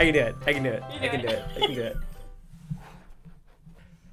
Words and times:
I 0.00 0.04
can 0.04 0.14
do 0.14 0.20
it. 0.20 0.34
I 0.46 0.52
can 0.52 0.62
do 0.62 0.70
it. 0.70 0.82
I 0.82 1.08
can 1.08 1.20
do 1.20 1.28
it. 1.28 1.44
I 1.54 1.60
can 1.60 1.74
do 1.74 1.82
it. 1.82 1.96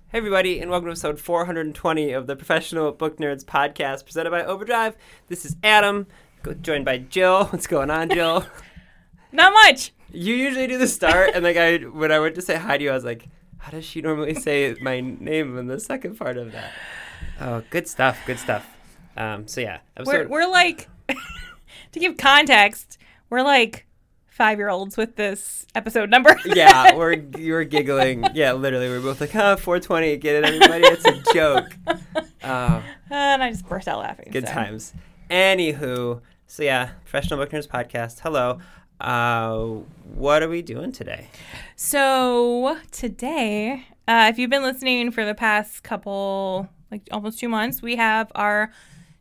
Hey, 0.09 0.19
everybody, 0.19 0.59
and 0.59 0.69
welcome 0.69 0.87
to 0.87 0.91
episode 0.91 1.19
420 1.19 2.11
of 2.11 2.27
the 2.27 2.35
Professional 2.35 2.91
Book 2.91 3.17
Nerds 3.17 3.43
podcast 3.43 4.05
presented 4.05 4.29
by 4.29 4.43
Overdrive. 4.43 4.95
This 5.29 5.45
is 5.45 5.55
Adam, 5.63 6.05
joined 6.61 6.85
by 6.85 6.99
Jill. 6.99 7.45
What's 7.51 7.67
going 7.67 7.89
on, 7.89 8.09
Jill? 8.09 8.45
Not 9.31 9.53
much. 9.53 9.91
you 10.11 10.35
usually 10.35 10.67
do 10.67 10.77
the 10.77 10.87
start, 10.87 11.31
and 11.33 11.43
like 11.43 11.57
I, 11.57 11.77
when 11.77 12.11
I 12.11 12.19
went 12.19 12.35
to 12.35 12.41
say 12.41 12.55
hi 12.55 12.77
to 12.77 12.83
you, 12.83 12.91
I 12.91 12.93
was 12.93 13.05
like, 13.05 13.27
how 13.57 13.71
does 13.71 13.85
she 13.85 14.01
normally 14.01 14.33
say 14.33 14.75
my 14.81 14.99
name 15.01 15.57
in 15.57 15.67
the 15.67 15.79
second 15.79 16.17
part 16.17 16.37
of 16.37 16.51
that? 16.53 16.71
Oh, 17.41 17.63
good 17.69 17.87
stuff. 17.87 18.19
Good 18.25 18.39
stuff. 18.39 18.65
Um, 19.15 19.47
so 19.47 19.61
yeah, 19.61 19.79
We're, 20.05 20.27
we're 20.27 20.47
like, 20.47 20.87
to 21.91 21.99
give 21.99 22.17
context, 22.17 22.97
we're 23.29 23.41
like 23.41 23.87
five 24.37 24.59
year 24.59 24.69
olds 24.69 24.95
with 24.95 25.15
this 25.15 25.65
episode 25.73 26.09
number. 26.11 26.39
yeah, 26.45 26.95
we're 26.95 27.13
you 27.37 27.53
were 27.53 27.63
giggling. 27.63 28.25
Yeah, 28.33 28.53
literally, 28.53 28.87
we 28.87 28.95
are 28.95 29.01
both 29.01 29.19
like, 29.19 29.31
"Huh, 29.31 29.55
420, 29.55 30.17
get 30.17 30.35
it, 30.35 30.45
everybody? 30.45 30.83
It's 30.85 31.05
a 31.05 31.33
joke." 31.33 31.75
Uh, 32.43 32.81
and 33.09 33.43
I 33.43 33.51
just 33.51 33.67
burst 33.67 33.89
out 33.89 33.99
laughing. 33.99 34.29
good 34.31 34.47
so. 34.47 34.53
times. 34.53 34.93
Anywho, 35.29 36.21
so 36.45 36.63
yeah, 36.63 36.91
Professional 37.01 37.39
Book 37.39 37.49
Nerds 37.49 37.67
podcast. 37.67 38.21
Hello. 38.21 38.59
Uh, 38.99 39.57
what 40.15 40.41
are 40.41 40.49
we 40.49 40.61
doing 40.61 40.91
today? 40.91 41.27
So 41.75 42.77
today, 42.91 43.85
uh, 44.07 44.27
if 44.31 44.39
you've 44.39 44.49
been 44.49 44.63
listening 44.63 45.11
for 45.11 45.25
the 45.25 45.35
past 45.35 45.83
couple, 45.83 46.67
like 46.91 47.07
almost 47.11 47.39
two 47.39 47.49
months, 47.49 47.81
we 47.81 47.95
have 47.97 48.31
our 48.35 48.71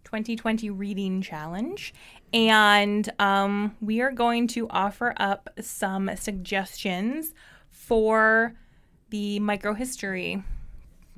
2020 0.04 0.70
reading 0.70 1.20
challenge. 1.20 1.92
And 2.32 3.08
um, 3.18 3.76
we 3.80 4.00
are 4.00 4.10
going 4.10 4.46
to 4.48 4.68
offer 4.68 5.14
up 5.16 5.48
some 5.60 6.10
suggestions 6.16 7.34
for 7.70 8.54
the 9.10 9.38
microhistory 9.40 10.42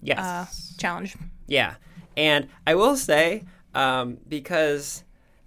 Yes. 0.02 0.18
uh, 0.18 0.46
challenge. 0.78 1.16
Yeah, 1.46 1.74
and 2.16 2.48
I 2.66 2.74
will 2.74 2.96
say 2.96 3.44
um, 3.74 4.18
because 4.28 5.02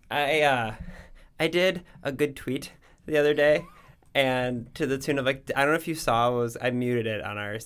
I 0.09 0.41
uh, 0.41 0.75
I 1.39 1.47
did 1.47 1.83
a 2.03 2.11
good 2.11 2.35
tweet 2.35 2.71
the 3.05 3.17
other 3.17 3.33
day, 3.33 3.65
and 4.13 4.73
to 4.75 4.85
the 4.85 4.97
tune 4.97 5.17
of 5.19 5.25
like 5.25 5.49
I 5.55 5.61
don't 5.61 5.69
know 5.71 5.75
if 5.77 5.87
you 5.87 5.95
saw 5.95 6.31
was 6.31 6.57
I 6.61 6.71
muted 6.71 7.07
it 7.07 7.23
on 7.23 7.37
our 7.37 7.57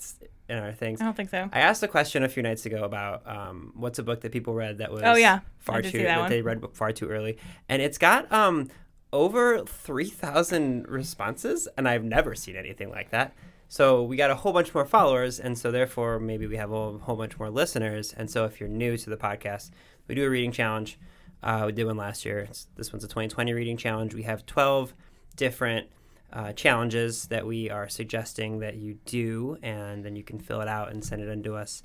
in 0.48 0.58
our 0.60 0.74
things. 0.74 1.02
I 1.02 1.06
don't 1.06 1.18
think 1.18 1.30
so. 1.30 1.50
I 1.52 1.60
asked 1.60 1.82
a 1.84 1.88
question 1.88 2.24
a 2.24 2.30
few 2.30 2.44
nights 2.44 2.66
ago 2.66 2.84
about 2.84 3.28
um, 3.28 3.74
what's 3.76 3.98
a 4.00 4.04
book 4.04 4.22
that 4.22 4.32
people 4.32 4.54
read 4.54 4.78
that 4.78 4.92
was 4.92 5.02
Oh, 5.04 5.16
yeah. 5.16 5.40
far 5.58 5.82
too 5.82 5.90
see 5.90 6.04
that 6.04 6.30
they 6.30 6.42
read 6.44 6.64
far 6.74 6.92
too 6.92 7.08
early, 7.10 7.38
and 7.68 7.82
it's 7.82 7.98
got 7.98 8.32
um, 8.32 8.70
over 9.12 9.64
three 9.66 10.10
thousand 10.10 10.88
responses, 10.88 11.68
and 11.78 11.88
I've 11.88 12.04
never 12.04 12.36
seen 12.36 12.56
anything 12.56 12.90
like 12.90 13.10
that. 13.12 13.34
So 13.68 14.04
we 14.04 14.16
got 14.16 14.30
a 14.30 14.36
whole 14.36 14.54
bunch 14.54 14.74
more 14.76 14.86
followers, 14.86 15.40
and 15.40 15.58
so 15.58 15.72
therefore 15.72 16.20
maybe 16.20 16.46
we 16.46 16.58
have 16.58 16.72
a 16.72 16.98
whole 17.00 17.16
bunch 17.16 17.40
more 17.40 17.50
listeners. 17.50 18.14
And 18.14 18.30
so 18.30 18.46
if 18.46 18.60
you're 18.60 18.70
new 18.70 18.96
to 18.96 19.10
the 19.10 19.18
podcast, 19.18 19.72
we 20.08 20.14
do 20.14 20.24
a 20.26 20.30
reading 20.30 20.52
challenge. 20.52 21.00
Uh, 21.42 21.64
we 21.66 21.72
did 21.72 21.86
one 21.86 21.98
last 21.98 22.26
year. 22.26 22.40
It's- 22.40 22.68
this 22.76 22.94
one's 22.94 23.04
a 23.04 23.08
2020 23.08 23.54
reading 23.54 23.76
challenge. 23.76 24.14
We 24.14 24.22
have 24.24 24.46
12 24.46 24.94
different 25.36 25.88
uh, 26.34 26.52
challenges 26.54 27.28
that 27.28 27.46
we 27.46 27.70
are 27.70 27.88
suggesting 27.88 28.60
that 28.60 28.76
you 28.76 28.98
do, 29.06 29.58
and 29.64 30.04
then 30.04 30.16
you 30.16 30.24
can 30.24 30.40
fill 30.40 30.62
it 30.62 30.68
out 30.68 30.92
and 30.92 31.04
send 31.04 31.22
it 31.22 31.30
in 31.30 31.44
to 31.44 31.56
us 31.56 31.82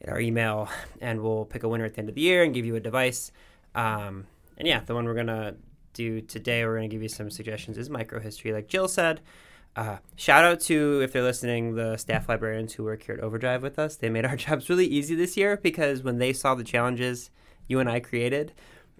in 0.00 0.10
our 0.10 0.20
email, 0.20 0.68
and 1.00 1.20
we'll 1.20 1.44
pick 1.44 1.62
a 1.62 1.68
winner 1.68 1.84
at 1.84 1.94
the 1.94 2.00
end 2.00 2.08
of 2.08 2.14
the 2.14 2.20
year 2.20 2.44
and 2.44 2.54
give 2.54 2.64
you 2.64 2.76
a 2.76 2.80
device. 2.80 3.32
Um, 3.74 4.26
and 4.56 4.68
yeah, 4.68 4.80
the 4.80 4.94
one 4.94 5.04
we're 5.04 5.14
gonna 5.14 5.56
do 5.92 6.20
today, 6.20 6.64
we're 6.64 6.76
gonna 6.76 6.88
give 6.88 7.02
you 7.02 7.08
some 7.08 7.30
suggestions 7.30 7.76
is 7.76 7.88
microhistory, 7.88 8.52
like 8.52 8.68
Jill 8.68 8.88
said. 8.88 9.20
Uh, 9.76 9.98
shout 10.16 10.44
out 10.44 10.60
to 10.60 11.00
if 11.02 11.12
they're 11.12 11.22
listening, 11.22 11.74
the 11.74 11.96
staff 11.96 12.28
librarians 12.28 12.74
who 12.74 12.84
work 12.84 13.02
here 13.02 13.14
at 13.14 13.20
Overdrive 13.20 13.62
with 13.62 13.78
us. 13.78 13.96
They 13.96 14.10
made 14.10 14.24
our 14.24 14.36
jobs 14.44 14.68
really 14.68 14.86
easy 14.86 15.14
this 15.14 15.36
year 15.36 15.56
because 15.56 16.02
when 16.02 16.18
they 16.18 16.32
saw 16.32 16.54
the 16.54 16.64
challenges 16.64 17.30
you 17.68 17.80
and 17.80 17.88
I 17.88 18.00
created, 18.00 18.52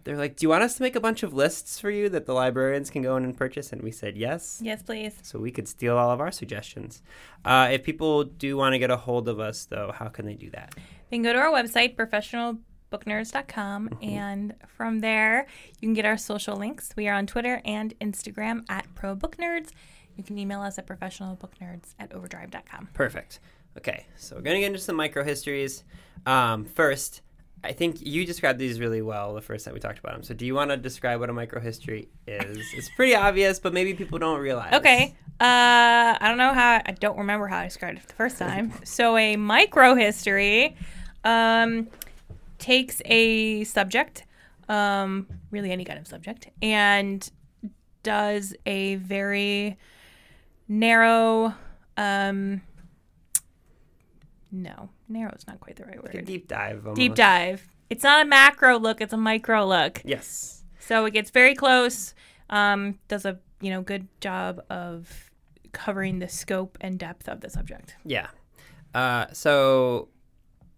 they're 0.08 0.16
like, 0.16 0.36
"Do 0.36 0.44
you 0.44 0.48
want 0.48 0.62
us 0.62 0.74
to 0.76 0.82
make 0.82 0.96
a 0.96 1.00
bunch 1.00 1.22
of 1.22 1.34
lists 1.34 1.78
for 1.78 1.90
you 1.90 2.08
that 2.08 2.24
the 2.24 2.32
librarians 2.32 2.88
can 2.88 3.02
go 3.02 3.16
in 3.16 3.24
and 3.24 3.36
purchase?" 3.36 3.72
And 3.72 3.82
we 3.82 3.90
said 3.92 4.16
yes 4.16 4.60
Yes, 4.64 4.82
please. 4.82 5.14
so 5.22 5.38
we 5.38 5.50
could 5.50 5.68
steal 5.68 5.96
all 5.98 6.10
of 6.10 6.20
our 6.20 6.30
suggestions. 6.32 7.02
Uh, 7.44 7.68
if 7.70 7.84
people 7.84 8.24
do 8.24 8.56
want 8.56 8.72
to 8.72 8.78
get 8.78 8.90
a 8.90 8.96
hold 8.96 9.28
of 9.28 9.38
us, 9.38 9.66
though, 9.66 9.92
how 9.94 10.08
can 10.08 10.24
they 10.24 10.34
do 10.34 10.48
that? 10.50 10.74
You 11.10 11.16
can 11.18 11.22
go 11.22 11.32
to 11.34 11.38
our 11.38 11.52
website, 11.52 11.94
professionalbooknerds.com, 11.96 13.88
Mm-hmm. 13.90 14.04
and 14.04 14.54
from 14.66 15.00
there, 15.00 15.46
you 15.80 15.88
can 15.88 15.92
get 15.94 16.04
our 16.06 16.16
social 16.16 16.56
links. 16.56 16.90
We 16.96 17.06
are 17.08 17.14
on 17.14 17.26
Twitter 17.26 17.60
and 17.64 17.92
Instagram 18.00 18.64
at 18.68 18.86
ProBookNerds. 18.94 19.70
You 20.16 20.24
can 20.24 20.38
email 20.38 20.60
us 20.62 20.78
at 20.78 20.86
professionalbooknerds 20.86 21.94
at 21.98 22.12
overdrive.com. 22.12 22.88
Perfect. 22.94 23.40
Okay, 23.76 24.06
so 24.16 24.34
we're 24.36 24.42
gonna 24.42 24.58
get 24.58 24.66
into 24.66 24.78
some 24.78 24.96
micro 24.96 25.22
histories. 25.22 25.84
Um, 26.26 26.64
first, 26.64 27.20
I 27.64 27.72
think 27.72 27.98
you 28.00 28.24
described 28.24 28.58
these 28.58 28.78
really 28.78 29.02
well 29.02 29.34
the 29.34 29.40
first 29.40 29.64
time 29.64 29.74
we 29.74 29.80
talked 29.80 29.98
about 29.98 30.12
them. 30.12 30.22
So, 30.22 30.34
do 30.34 30.46
you 30.46 30.54
want 30.54 30.70
to 30.70 30.76
describe 30.76 31.20
what 31.20 31.28
a 31.28 31.32
microhistory 31.32 32.08
is? 32.26 32.66
it's 32.74 32.88
pretty 32.90 33.14
obvious, 33.14 33.58
but 33.58 33.72
maybe 33.72 33.94
people 33.94 34.18
don't 34.18 34.40
realize. 34.40 34.74
Okay. 34.74 35.16
Uh, 35.40 36.16
I 36.20 36.26
don't 36.28 36.38
know 36.38 36.52
how, 36.52 36.80
I 36.84 36.92
don't 36.92 37.18
remember 37.18 37.46
how 37.46 37.58
I 37.58 37.64
described 37.64 37.98
it 37.98 38.06
the 38.06 38.14
first 38.14 38.38
time. 38.38 38.72
so, 38.84 39.16
a 39.16 39.36
microhistory 39.36 40.76
um, 41.24 41.88
takes 42.58 43.02
a 43.04 43.64
subject, 43.64 44.24
um, 44.68 45.26
really 45.50 45.70
any 45.70 45.84
kind 45.84 45.98
of 45.98 46.06
subject, 46.06 46.48
and 46.62 47.28
does 48.02 48.54
a 48.66 48.96
very 48.96 49.76
narrow, 50.68 51.54
um, 51.96 52.62
no, 54.50 54.88
narrow 55.08 55.32
is 55.36 55.46
not 55.46 55.60
quite 55.60 55.76
the 55.76 55.84
right 55.84 56.02
Like 56.02 56.14
word. 56.14 56.24
deep 56.24 56.48
dive. 56.48 56.86
Almost. 56.86 56.96
Deep 56.96 57.14
dive. 57.14 57.68
It's 57.90 58.02
not 58.04 58.22
a 58.22 58.24
macro 58.28 58.78
look, 58.78 59.00
it's 59.00 59.12
a 59.12 59.16
micro 59.18 59.66
look. 59.66 60.02
Yes. 60.04 60.64
So 60.78 61.04
it 61.04 61.12
gets 61.12 61.30
very 61.30 61.54
close. 61.54 62.14
Um, 62.50 62.98
does 63.08 63.24
a 63.26 63.38
you 63.60 63.70
know 63.70 63.82
good 63.82 64.08
job 64.20 64.62
of 64.70 65.30
covering 65.72 66.18
the 66.18 66.28
scope 66.28 66.78
and 66.80 66.98
depth 66.98 67.28
of 67.28 67.40
the 67.40 67.50
subject. 67.50 67.96
Yeah. 68.04 68.28
Uh, 68.94 69.26
so 69.32 70.08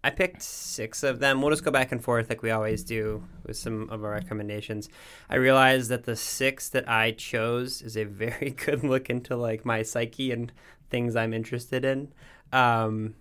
I 0.02 0.10
picked 0.10 0.42
six 0.42 1.02
of 1.02 1.20
them. 1.20 1.40
We'll 1.40 1.50
just 1.50 1.62
go 1.64 1.70
back 1.70 1.92
and 1.92 2.02
forth 2.02 2.28
like 2.28 2.42
we 2.42 2.50
always 2.50 2.82
do 2.82 3.22
with 3.46 3.56
some 3.56 3.88
of 3.90 4.02
our 4.02 4.10
recommendations. 4.10 4.88
I 5.28 5.36
realized 5.36 5.90
that 5.90 6.04
the 6.04 6.16
six 6.16 6.68
that 6.70 6.88
I 6.88 7.12
chose 7.12 7.82
is 7.82 7.96
a 7.96 8.04
very 8.04 8.50
good 8.64 8.82
look 8.82 9.10
into 9.10 9.36
like 9.36 9.64
my 9.64 9.82
psyche 9.82 10.32
and 10.32 10.50
things 10.90 11.14
I'm 11.16 11.32
interested 11.32 11.84
in. 11.84 12.12
Um, 12.52 13.14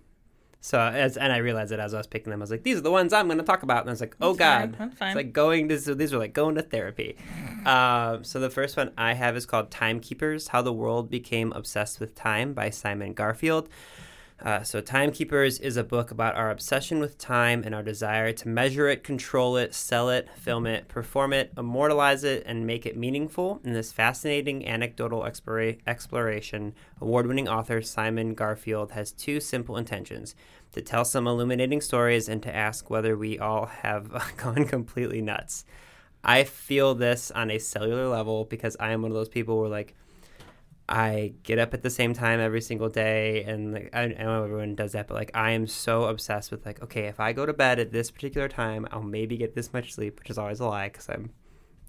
so 0.60 0.78
as 0.78 1.16
and 1.16 1.32
I 1.32 1.38
realized 1.38 1.70
that 1.72 1.80
as 1.80 1.94
I 1.94 1.98
was 1.98 2.06
picking 2.06 2.30
them, 2.30 2.40
I 2.40 2.44
was 2.44 2.50
like, 2.50 2.62
these 2.62 2.76
are 2.76 2.82
the 2.82 2.90
ones 2.90 3.12
I'm 3.12 3.26
going 3.26 3.38
to 3.38 3.44
talk 3.44 3.62
about. 3.62 3.80
And 3.80 3.90
I 3.90 3.92
was 3.92 4.00
like, 4.00 4.14
oh 4.20 4.34
That's 4.34 4.38
fine, 4.60 4.70
god, 4.70 4.78
that's 4.78 4.98
fine. 4.98 5.08
it's 5.08 5.16
like 5.16 5.32
going 5.32 5.68
to 5.70 5.78
so 5.80 5.94
these 5.94 6.12
are 6.12 6.18
like 6.18 6.34
going 6.34 6.54
to 6.56 6.62
therapy. 6.62 7.16
Um, 7.60 8.24
so 8.24 8.40
the 8.40 8.48
first 8.48 8.78
one 8.78 8.90
I 8.96 9.12
have 9.12 9.36
is 9.36 9.44
called 9.44 9.70
Timekeepers: 9.70 10.48
How 10.48 10.62
the 10.62 10.72
World 10.72 11.10
Became 11.10 11.52
Obsessed 11.52 12.00
with 12.00 12.14
Time 12.14 12.54
by 12.54 12.70
Simon 12.70 13.12
Garfield. 13.12 13.68
Uh, 14.42 14.62
so, 14.62 14.80
Timekeepers 14.80 15.58
is 15.58 15.76
a 15.76 15.84
book 15.84 16.10
about 16.10 16.34
our 16.34 16.50
obsession 16.50 16.98
with 16.98 17.18
time 17.18 17.62
and 17.62 17.74
our 17.74 17.82
desire 17.82 18.32
to 18.32 18.48
measure 18.48 18.88
it, 18.88 19.04
control 19.04 19.58
it, 19.58 19.74
sell 19.74 20.08
it, 20.08 20.30
film 20.34 20.66
it, 20.66 20.88
perform 20.88 21.34
it, 21.34 21.52
immortalize 21.58 22.24
it, 22.24 22.42
and 22.46 22.66
make 22.66 22.86
it 22.86 22.96
meaningful. 22.96 23.60
In 23.64 23.74
this 23.74 23.92
fascinating 23.92 24.66
anecdotal 24.66 25.24
explora- 25.24 25.78
exploration, 25.86 26.72
award 27.02 27.26
winning 27.26 27.48
author 27.48 27.82
Simon 27.82 28.32
Garfield 28.32 28.92
has 28.92 29.12
two 29.12 29.40
simple 29.40 29.76
intentions 29.76 30.34
to 30.72 30.80
tell 30.80 31.04
some 31.04 31.26
illuminating 31.26 31.82
stories 31.82 32.26
and 32.26 32.42
to 32.42 32.54
ask 32.54 32.88
whether 32.88 33.18
we 33.18 33.38
all 33.38 33.66
have 33.66 34.34
gone 34.38 34.64
completely 34.64 35.20
nuts. 35.20 35.66
I 36.24 36.44
feel 36.44 36.94
this 36.94 37.30
on 37.30 37.50
a 37.50 37.58
cellular 37.58 38.08
level 38.08 38.46
because 38.46 38.74
I 38.80 38.92
am 38.92 39.02
one 39.02 39.10
of 39.10 39.16
those 39.16 39.28
people 39.28 39.60
where, 39.60 39.68
like, 39.68 39.94
I 40.90 41.34
get 41.44 41.58
up 41.58 41.72
at 41.72 41.82
the 41.82 41.90
same 41.90 42.14
time 42.14 42.40
every 42.40 42.60
single 42.60 42.88
day, 42.88 43.44
and 43.44 43.72
like, 43.72 43.90
I, 43.92 44.02
I 44.02 44.08
know 44.08 44.42
everyone 44.44 44.74
does 44.74 44.92
that, 44.92 45.06
but 45.06 45.14
like 45.14 45.30
I 45.34 45.52
am 45.52 45.66
so 45.68 46.04
obsessed 46.04 46.50
with 46.50 46.66
like, 46.66 46.82
okay, 46.82 47.04
if 47.04 47.20
I 47.20 47.32
go 47.32 47.46
to 47.46 47.52
bed 47.52 47.78
at 47.78 47.92
this 47.92 48.10
particular 48.10 48.48
time, 48.48 48.86
I'll 48.90 49.02
maybe 49.02 49.36
get 49.36 49.54
this 49.54 49.72
much 49.72 49.94
sleep, 49.94 50.18
which 50.18 50.30
is 50.30 50.38
always 50.38 50.60
a 50.60 50.66
lie 50.66 50.88
because 50.88 51.08
I'm 51.08 51.30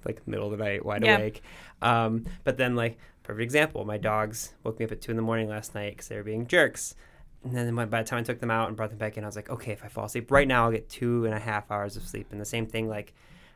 like 0.06 0.25
middle 0.27 0.51
of 0.51 0.57
the 0.57 0.63
night, 0.63 0.86
wide 0.86 1.03
Yeah. 1.03 1.18
awake. 1.18 1.42
Um, 1.81 2.25
but 2.44 2.57
then 2.57 2.75
like 2.75 3.00
perfect 3.24 3.44
example, 3.44 3.86
my 3.86 3.98
dogs 3.98 4.53
woke 4.63 4.80
me 4.80 4.86
up 4.86 4.92
at 4.92 5.01
two 5.01 5.12
in 5.12 5.18
the 5.18 5.24
morning 5.24 5.50
last 5.50 5.74
night 5.75 5.94
because 5.94 6.07
they 6.07 6.15
were 6.18 6.24
being 6.24 6.47
jerks. 6.47 6.95
And 7.44 7.56
then 7.56 7.74
by 7.74 7.86
the 7.86 8.04
time 8.07 8.19
I 8.19 8.24
took 8.24 8.39
them 8.39 8.51
out 8.51 8.68
and 8.68 8.77
brought 8.77 8.89
them 8.89 9.00
back 9.00 9.18
in, 9.18 9.24
I 9.24 9.27
was 9.27 9.36
like, 9.36 9.50
okay, 9.50 9.71
if 9.71 9.83
I 9.83 9.88
fall 9.88 10.06
asleep 10.06 10.30
right 10.31 10.47
now, 10.47 10.65
I'll 10.65 10.71
get 10.71 10.89
two 10.89 11.25
and 11.25 11.33
a 11.33 11.39
half 11.39 11.71
hours 11.71 11.95
of 11.97 12.04
sleep. 12.04 12.27
And 12.31 12.39
the 12.39 12.45
same 12.45 12.68
thing, 12.68 12.88
like, 12.88 13.15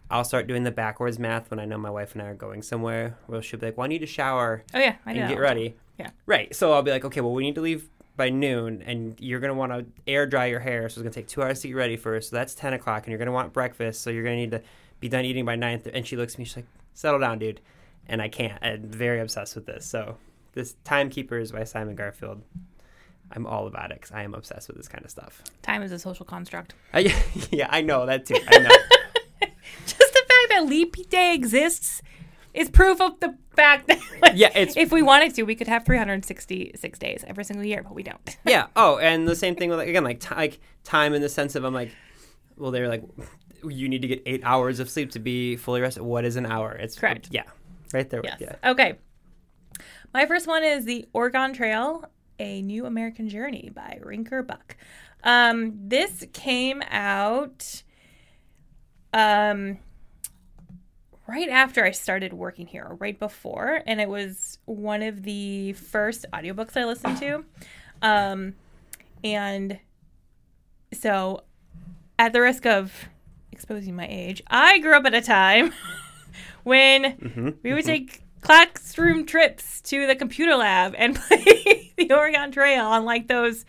I'll 0.09 0.23
start 0.23 0.47
doing 0.47 0.63
the 0.63 0.71
backwards 0.71 1.17
math 1.17 1.49
when 1.49 1.59
I 1.59 1.65
know 1.65 1.77
my 1.77 1.89
wife 1.89 2.13
and 2.13 2.21
I 2.21 2.25
are 2.27 2.35
going 2.35 2.61
somewhere. 2.61 3.17
Where 3.27 3.41
she'll 3.41 3.59
be 3.59 3.67
like, 3.67 3.77
well, 3.77 3.85
I 3.85 3.87
need 3.87 3.99
to 3.99 4.05
shower 4.05 4.63
Oh 4.73 4.79
yeah, 4.79 4.95
I 5.05 5.13
do 5.13 5.19
and 5.21 5.29
get 5.29 5.39
ready. 5.39 5.75
Yeah. 5.97 6.11
Right. 6.25 6.53
So 6.55 6.73
I'll 6.73 6.83
be 6.83 6.91
like, 6.91 7.05
okay, 7.05 7.21
well, 7.21 7.33
we 7.33 7.43
need 7.43 7.55
to 7.55 7.61
leave 7.61 7.89
by 8.17 8.29
noon, 8.29 8.81
and 8.85 9.19
you're 9.19 9.39
gonna 9.39 9.53
want 9.53 9.71
to 9.71 9.85
air 10.07 10.25
dry 10.25 10.45
your 10.45 10.59
hair, 10.59 10.87
so 10.87 10.99
it's 10.99 11.03
gonna 11.03 11.09
take 11.11 11.27
two 11.27 11.41
hours 11.43 11.61
to 11.61 11.67
get 11.67 11.75
ready 11.75 11.97
first. 11.97 12.29
So 12.29 12.35
that's 12.35 12.55
ten 12.55 12.73
o'clock, 12.73 13.03
and 13.03 13.11
you're 13.11 13.19
gonna 13.19 13.31
want 13.31 13.53
breakfast, 13.53 14.01
so 14.01 14.09
you're 14.09 14.23
gonna 14.23 14.35
need 14.37 14.51
to 14.51 14.61
be 14.99 15.09
done 15.09 15.25
eating 15.25 15.45
by 15.45 15.55
nine. 15.55 15.81
And 15.93 16.07
she 16.07 16.15
looks 16.15 16.33
at 16.33 16.39
me, 16.39 16.45
she's 16.45 16.57
like, 16.57 16.65
settle 16.93 17.19
down, 17.19 17.39
dude. 17.39 17.61
And 18.07 18.21
I 18.21 18.29
can't. 18.29 18.61
I'm 18.61 18.83
very 18.83 19.19
obsessed 19.19 19.55
with 19.55 19.65
this. 19.65 19.85
So 19.85 20.17
this 20.53 20.75
Timekeeper 20.83 21.37
is 21.37 21.51
by 21.51 21.63
Simon 21.63 21.95
Garfield. 21.95 22.41
I'm 23.31 23.45
all 23.47 23.65
about 23.67 23.91
it 23.91 23.97
because 23.99 24.11
I 24.11 24.21
am 24.21 24.33
obsessed 24.35 24.67
with 24.67 24.77
this 24.77 24.87
kind 24.87 25.03
of 25.03 25.09
stuff. 25.11 25.43
time. 25.43 25.75
Time 25.75 25.81
is 25.81 25.91
a 25.91 25.99
social 25.99 26.25
construct. 26.25 26.75
I, 26.93 27.13
yeah, 27.51 27.67
I 27.69 27.81
know 27.81 28.05
that 28.05 28.25
too. 28.25 28.37
I 28.47 28.59
know. 28.59 28.69
Just 29.85 29.97
the 29.97 30.23
fact 30.27 30.49
that 30.49 30.65
leap 30.67 30.95
day 31.09 31.33
exists 31.33 32.01
is 32.53 32.69
proof 32.69 33.01
of 33.01 33.19
the 33.19 33.35
fact 33.55 33.87
that 33.87 33.99
like, 34.21 34.33
Yeah, 34.35 34.49
it's- 34.49 34.75
if 34.77 34.91
we 34.91 35.01
wanted 35.01 35.33
to, 35.35 35.43
we 35.43 35.55
could 35.55 35.67
have 35.67 35.85
366 35.85 36.99
days 36.99 37.23
every 37.27 37.43
single 37.43 37.65
year, 37.65 37.83
but 37.83 37.93
we 37.93 38.03
don't. 38.03 38.37
yeah. 38.45 38.67
Oh, 38.75 38.97
and 38.97 39.27
the 39.27 39.35
same 39.35 39.55
thing 39.55 39.69
with 39.69 39.79
like, 39.79 39.89
again, 39.89 40.03
like 40.03 40.19
ti 40.19 40.33
like 40.35 40.59
time 40.83 41.13
in 41.13 41.21
the 41.21 41.29
sense 41.29 41.55
of 41.55 41.63
I'm 41.63 41.73
like, 41.73 41.91
well, 42.57 42.71
they're 42.71 42.87
like, 42.87 43.03
you 43.67 43.89
need 43.89 44.01
to 44.03 44.07
get 44.07 44.21
eight 44.25 44.41
hours 44.43 44.79
of 44.79 44.89
sleep 44.89 45.11
to 45.11 45.19
be 45.19 45.55
fully 45.57 45.81
rested. 45.81 46.03
What 46.03 46.23
is 46.23 46.35
an 46.35 46.45
hour? 46.45 46.71
It's 46.73 46.97
Correct. 46.97 47.29
Yeah, 47.31 47.43
right 47.93 48.09
there. 48.09 48.21
Yes. 48.23 48.39
With, 48.39 48.49
yeah. 48.63 48.71
Okay. 48.71 48.95
My 50.13 50.25
first 50.25 50.47
one 50.47 50.63
is 50.63 50.85
the 50.85 51.05
Oregon 51.13 51.51
Trail: 51.53 52.05
A 52.39 52.61
New 52.61 52.85
American 52.85 53.27
Journey 53.27 53.69
by 53.73 53.99
Rinker 54.01 54.45
Buck. 54.47 54.77
Um, 55.23 55.73
this 55.89 56.25
came 56.31 56.81
out 56.89 57.83
um, 59.15 59.79
right 61.25 61.49
after 61.49 61.83
I 61.83 61.91
started 61.91 62.33
working 62.33 62.67
here, 62.67 62.85
or 62.87 62.95
right 62.95 63.17
before, 63.17 63.81
and 63.87 64.01
it 64.01 64.09
was 64.09 64.59
one 64.65 65.01
of 65.01 65.23
the 65.23 65.73
first 65.73 66.25
audiobooks 66.33 66.75
I 66.77 66.85
listened 66.85 67.17
to. 67.19 67.45
Um, 68.01 68.55
and 69.23 69.79
so, 70.93 71.43
at 72.19 72.33
the 72.33 72.41
risk 72.41 72.65
of 72.65 72.93
exposing 73.51 73.95
my 73.95 74.05
age, 74.07 74.43
I 74.47 74.79
grew 74.79 74.95
up 74.95 75.05
at 75.05 75.13
a 75.13 75.21
time 75.21 75.73
when 76.63 77.57
we 77.63 77.73
would 77.73 77.85
take 77.85 78.21
classroom 78.41 79.25
trips 79.25 79.79
to 79.81 80.05
the 80.07 80.15
computer 80.15 80.55
lab 80.55 80.93
and 80.97 81.15
play 81.27 81.93
the 81.97 82.11
Oregon 82.11 82.51
Trail 82.51 82.85
on 82.85 83.05
like 83.05 83.27
those 83.27 83.65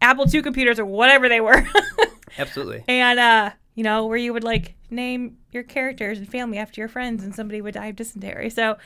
Apple 0.00 0.26
II 0.32 0.42
computers 0.42 0.78
or 0.78 0.84
whatever 0.84 1.28
they 1.28 1.40
were. 1.40 1.66
Absolutely. 2.38 2.84
and 2.86 3.18
uh, 3.18 3.50
you 3.76 3.84
know, 3.84 4.06
where 4.06 4.18
you 4.18 4.32
would 4.32 4.42
like 4.42 4.74
name 4.90 5.36
your 5.52 5.62
characters 5.62 6.18
and 6.18 6.28
family 6.28 6.58
after 6.58 6.80
your 6.80 6.88
friends 6.88 7.22
and 7.22 7.34
somebody 7.34 7.60
would 7.60 7.74
die 7.74 7.86
of 7.86 7.96
dysentery. 7.96 8.50
So, 8.50 8.76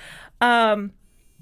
um 0.42 0.92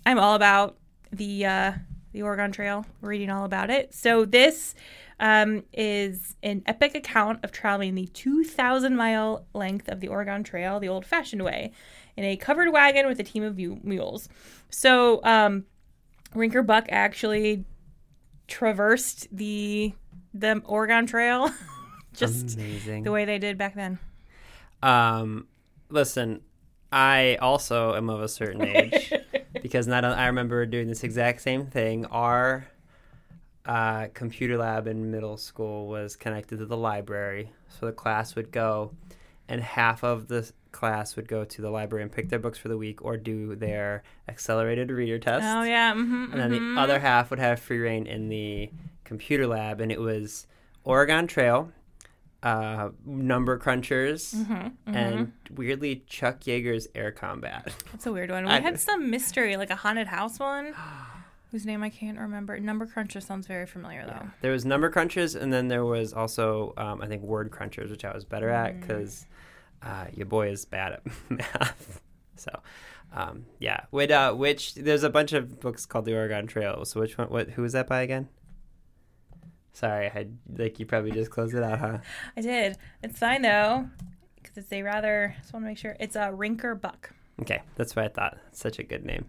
I'm 0.07 0.19
all 0.21 0.37
about 0.37 0.77
the 1.11 1.45
uh 1.45 1.73
the 2.13 2.23
Oregon 2.23 2.53
Trail, 2.53 2.87
reading 3.01 3.31
all 3.31 3.45
about 3.45 3.71
it. 3.71 3.93
So 3.93 4.25
this 4.25 4.75
um, 5.21 5.65
is 5.73 6.37
an 6.43 6.63
epic 6.67 6.95
account 6.95 7.45
of 7.45 7.53
traveling 7.53 7.95
the 7.95 8.07
2,000 8.09 8.97
mile 8.97 9.47
length 9.55 9.89
of 9.89 10.01
the 10.01 10.09
Oregon 10.09 10.43
Trail 10.43 10.81
the 10.81 10.89
old 10.89 11.05
fashioned 11.05 11.43
way 11.43 11.73
in 12.17 12.25
a 12.25 12.37
covered 12.37 12.73
wagon 12.73 13.07
with 13.07 13.21
a 13.21 13.25
team 13.25 13.43
of 13.43 13.57
mules. 13.57 14.29
So 14.71 15.23
um, 15.25 15.65
Rinker 16.35 16.65
Buck 16.65 16.87
actually 16.89 17.65
traversed 18.47 19.29
the 19.31 19.93
the 20.33 20.63
Oregon 20.65 21.07
Trail 21.07 21.51
just 22.19 22.57
Amazing. 22.57 23.05
the 23.05 23.13
way 23.13 23.25
they 23.25 23.39
did 23.39 23.59
back 23.59 23.75
then. 23.75 23.99
Um, 24.83 25.49
listen, 25.89 26.43
I 26.93 27.37
also 27.41 27.95
am 27.95 28.09
of 28.11 28.21
a 28.21 28.29
certain 28.29 28.63
age 28.63 29.13
because 29.63 29.87
not 29.87 30.05
I 30.05 30.27
remember 30.27 30.65
doing 30.67 30.89
this 30.89 31.05
exact 31.05 31.43
same 31.43 31.67
thing. 31.67 32.07
Our 32.07 32.67
uh, 33.67 34.09
computer 34.15 34.57
lab 34.57 34.87
in 34.87 35.11
middle 35.11 35.37
school 35.37 35.89
was 35.89 36.17
connected 36.17 36.59
to 36.59 36.67
the 36.67 36.77
library, 36.77 37.51
so 37.69 37.87
the 37.87 37.93
class 37.93 38.35
would 38.35 38.51
go, 38.51 38.93
and 39.49 39.63
half 39.63 40.03
of 40.03 40.29
the 40.29 40.51
class 40.73 41.17
would 41.17 41.29
go 41.29 41.45
to 41.45 41.63
the 41.63 41.71
library 41.71 42.03
and 42.03 42.13
pick 42.13 42.29
their 42.29 42.39
books 42.39 42.59
for 42.59 42.69
the 42.69 42.77
week 42.77 43.05
or 43.05 43.17
do 43.17 43.55
their 43.55 44.03
accelerated 44.29 44.91
reader 44.91 45.19
test. 45.19 45.45
Oh 45.45 45.63
yeah, 45.63 45.93
mm-hmm, 45.93 46.33
and 46.33 46.41
then 46.41 46.75
the 46.75 46.81
other 46.81 46.99
half 46.99 47.31
would 47.31 47.39
have 47.39 47.61
free 47.61 47.79
reign 47.79 48.07
in 48.07 48.29
the 48.29 48.71
computer 49.05 49.47
lab, 49.47 49.81
and 49.81 49.93
it 49.93 50.01
was 50.01 50.47
Oregon 50.85 51.27
Trail, 51.27 51.71
uh, 52.43 52.91
number 53.05 53.59
crunchers, 53.59 54.35
Mm-hmm, 54.35 54.95
and 54.95 55.33
weirdly 55.51 56.05
Chuck 56.07 56.41
Yeager's 56.41 56.87
Air 56.95 57.11
Combat. 57.13 57.73
That's 57.93 58.07
a 58.07 58.13
weird 58.13 58.31
one. 58.31 58.45
We 58.45 58.51
I- 58.51 58.61
had 58.61 58.79
some 58.81 59.11
mystery, 59.11 59.57
like 59.57 59.71
a 59.71 59.77
haunted 59.77 60.07
house 60.07 60.39
one, 60.39 60.75
whose 61.51 61.67
name 61.67 61.83
I 61.83 61.89
can't 61.91 62.19
remember. 62.19 62.59
Number 62.61 62.87
Cruncher 62.87 63.21
sounds 63.21 63.47
very 63.47 63.67
familiar 63.67 64.05
though. 64.07 64.29
There 64.43 64.53
was 64.53 64.65
number 64.65 64.91
crunches, 64.91 65.35
and 65.35 65.53
then 65.53 65.69
there 65.69 65.85
was 65.85 66.13
also 66.13 66.75
um, 66.77 67.01
I 67.03 67.07
think 67.07 67.23
word 67.23 67.51
crunchers, 67.51 67.91
which 67.91 68.05
I 68.05 68.13
was 68.15 68.25
better 68.25 68.49
Mm. 68.49 68.55
at 68.67 68.81
because 68.81 69.27
uh, 69.83 70.07
your 70.13 70.27
boy 70.27 70.51
is 70.51 70.65
bad 70.65 70.93
at 70.95 71.03
math. 71.31 72.01
So. 72.37 72.51
Um, 73.11 73.47
yeah, 73.59 73.81
With, 73.91 74.11
uh, 74.11 74.35
which 74.35 74.75
there's 74.75 75.03
a 75.03 75.09
bunch 75.09 75.33
of 75.33 75.61
books 75.61 75.87
called 75.87 76.05
the 76.05 76.15
Oregon 76.15 76.47
Trail. 76.47 76.85
So 76.85 77.01
which 77.01 77.17
one? 77.17 77.29
What? 77.31 77.49
Who 77.53 77.63
was 77.63 77.73
that 77.73 77.87
by 77.89 78.03
again? 78.03 78.29
Sorry, 79.73 80.07
I 80.07 80.09
had 80.09 80.37
like 80.57 80.81
you 80.81 80.87
probably 80.87 81.13
just 81.13 81.31
closed 81.31 81.55
it 81.55 81.63
out, 81.63 81.79
huh? 81.79 81.99
I 82.37 82.41
did. 82.41 82.77
It's 83.03 83.19
fine 83.19 83.43
though, 83.43 83.89
because 84.37 84.57
it's 84.57 84.73
a 84.73 84.83
rather. 84.83 85.35
Just 85.41 85.53
want 85.53 85.65
to 85.65 85.69
make 85.69 85.79
sure 85.79 85.97
it's 86.01 86.17
a 86.17 86.33
Rinker 86.33 86.81
Buck. 86.81 87.13
Okay, 87.41 87.63
that's 87.77 87.95
what 87.95 88.05
I 88.05 88.09
thought. 88.09 88.39
Such 88.53 88.79
a 88.79 88.83
good 88.83 89.05
name. 89.05 89.27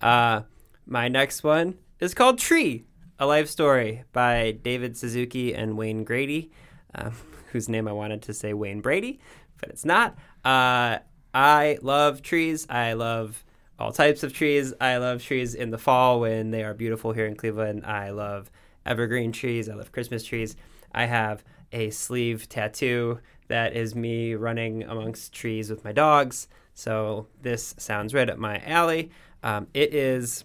Uh, 0.00 0.42
my 0.86 1.08
next 1.08 1.42
one 1.42 1.76
is 2.00 2.12
called 2.14 2.38
Tree, 2.38 2.84
a 3.18 3.26
life 3.26 3.48
story 3.48 4.04
by 4.12 4.52
David 4.62 4.96
Suzuki 4.96 5.54
and 5.54 5.76
Wayne 5.78 6.04
Grady, 6.04 6.50
um, 6.94 7.14
whose 7.52 7.68
name 7.68 7.88
I 7.88 7.92
wanted 7.92 8.22
to 8.22 8.34
say 8.34 8.52
Wayne 8.52 8.80
Brady, 8.80 9.20
but 9.58 9.70
it's 9.70 9.84
not. 9.84 10.16
Uh, 10.44 10.98
I 11.32 11.78
love 11.82 12.22
trees. 12.22 12.66
I 12.68 12.92
love 12.94 13.44
all 13.78 13.92
types 13.92 14.22
of 14.22 14.32
trees. 14.32 14.72
I 14.80 14.96
love 14.98 15.22
trees 15.22 15.54
in 15.54 15.70
the 15.70 15.78
fall 15.78 16.20
when 16.20 16.50
they 16.50 16.64
are 16.64 16.74
beautiful 16.74 17.12
here 17.12 17.26
in 17.26 17.36
Cleveland. 17.36 17.84
I 17.84 18.10
love 18.10 18.50
evergreen 18.86 19.32
trees. 19.32 19.68
I 19.68 19.74
love 19.74 19.92
Christmas 19.92 20.24
trees. 20.24 20.56
I 20.92 21.06
have 21.06 21.44
a 21.72 21.90
sleeve 21.90 22.48
tattoo 22.48 23.20
that 23.48 23.74
is 23.74 23.94
me 23.94 24.34
running 24.34 24.82
amongst 24.84 25.32
trees 25.32 25.70
with 25.70 25.84
my 25.84 25.92
dogs. 25.92 26.48
So 26.74 27.26
this 27.42 27.74
sounds 27.78 28.14
right 28.14 28.28
up 28.28 28.38
my 28.38 28.58
alley. 28.64 29.10
Um, 29.42 29.66
it 29.74 29.94
is 29.94 30.44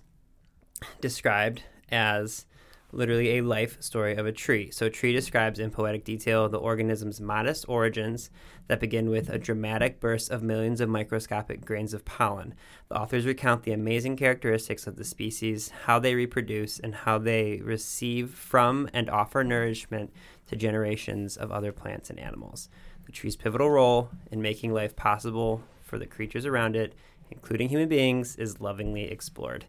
described 0.99 1.63
as 1.91 2.45
literally 2.91 3.37
a 3.37 3.41
life 3.41 3.81
story 3.81 4.15
of 4.15 4.25
a 4.25 4.31
tree. 4.31 4.69
So, 4.71 4.89
tree 4.89 5.13
describes 5.13 5.59
in 5.59 5.71
poetic 5.71 6.03
detail 6.03 6.49
the 6.49 6.57
organism's 6.57 7.21
modest 7.21 7.65
origins 7.67 8.29
that 8.67 8.79
begin 8.79 9.09
with 9.09 9.29
a 9.29 9.37
dramatic 9.37 9.99
burst 9.99 10.31
of 10.31 10.43
millions 10.43 10.81
of 10.81 10.89
microscopic 10.89 11.65
grains 11.65 11.93
of 11.93 12.05
pollen. 12.05 12.53
The 12.89 12.99
authors 12.99 13.25
recount 13.25 13.63
the 13.63 13.73
amazing 13.73 14.17
characteristics 14.17 14.87
of 14.87 14.95
the 14.95 15.03
species, 15.03 15.69
how 15.85 15.99
they 15.99 16.15
reproduce, 16.15 16.79
and 16.79 16.93
how 16.95 17.17
they 17.17 17.61
receive 17.63 18.31
from 18.31 18.89
and 18.93 19.09
offer 19.09 19.43
nourishment 19.43 20.11
to 20.47 20.55
generations 20.55 21.37
of 21.37 21.51
other 21.51 21.71
plants 21.71 22.09
and 22.09 22.19
animals. 22.19 22.69
The 23.05 23.11
tree's 23.11 23.35
pivotal 23.35 23.69
role 23.69 24.09
in 24.31 24.41
making 24.41 24.73
life 24.73 24.95
possible 24.95 25.63
for 25.81 25.97
the 25.97 26.05
creatures 26.05 26.45
around 26.45 26.75
it, 26.75 26.93
including 27.29 27.69
human 27.69 27.89
beings, 27.89 28.35
is 28.35 28.61
lovingly 28.61 29.11
explored. 29.11 29.65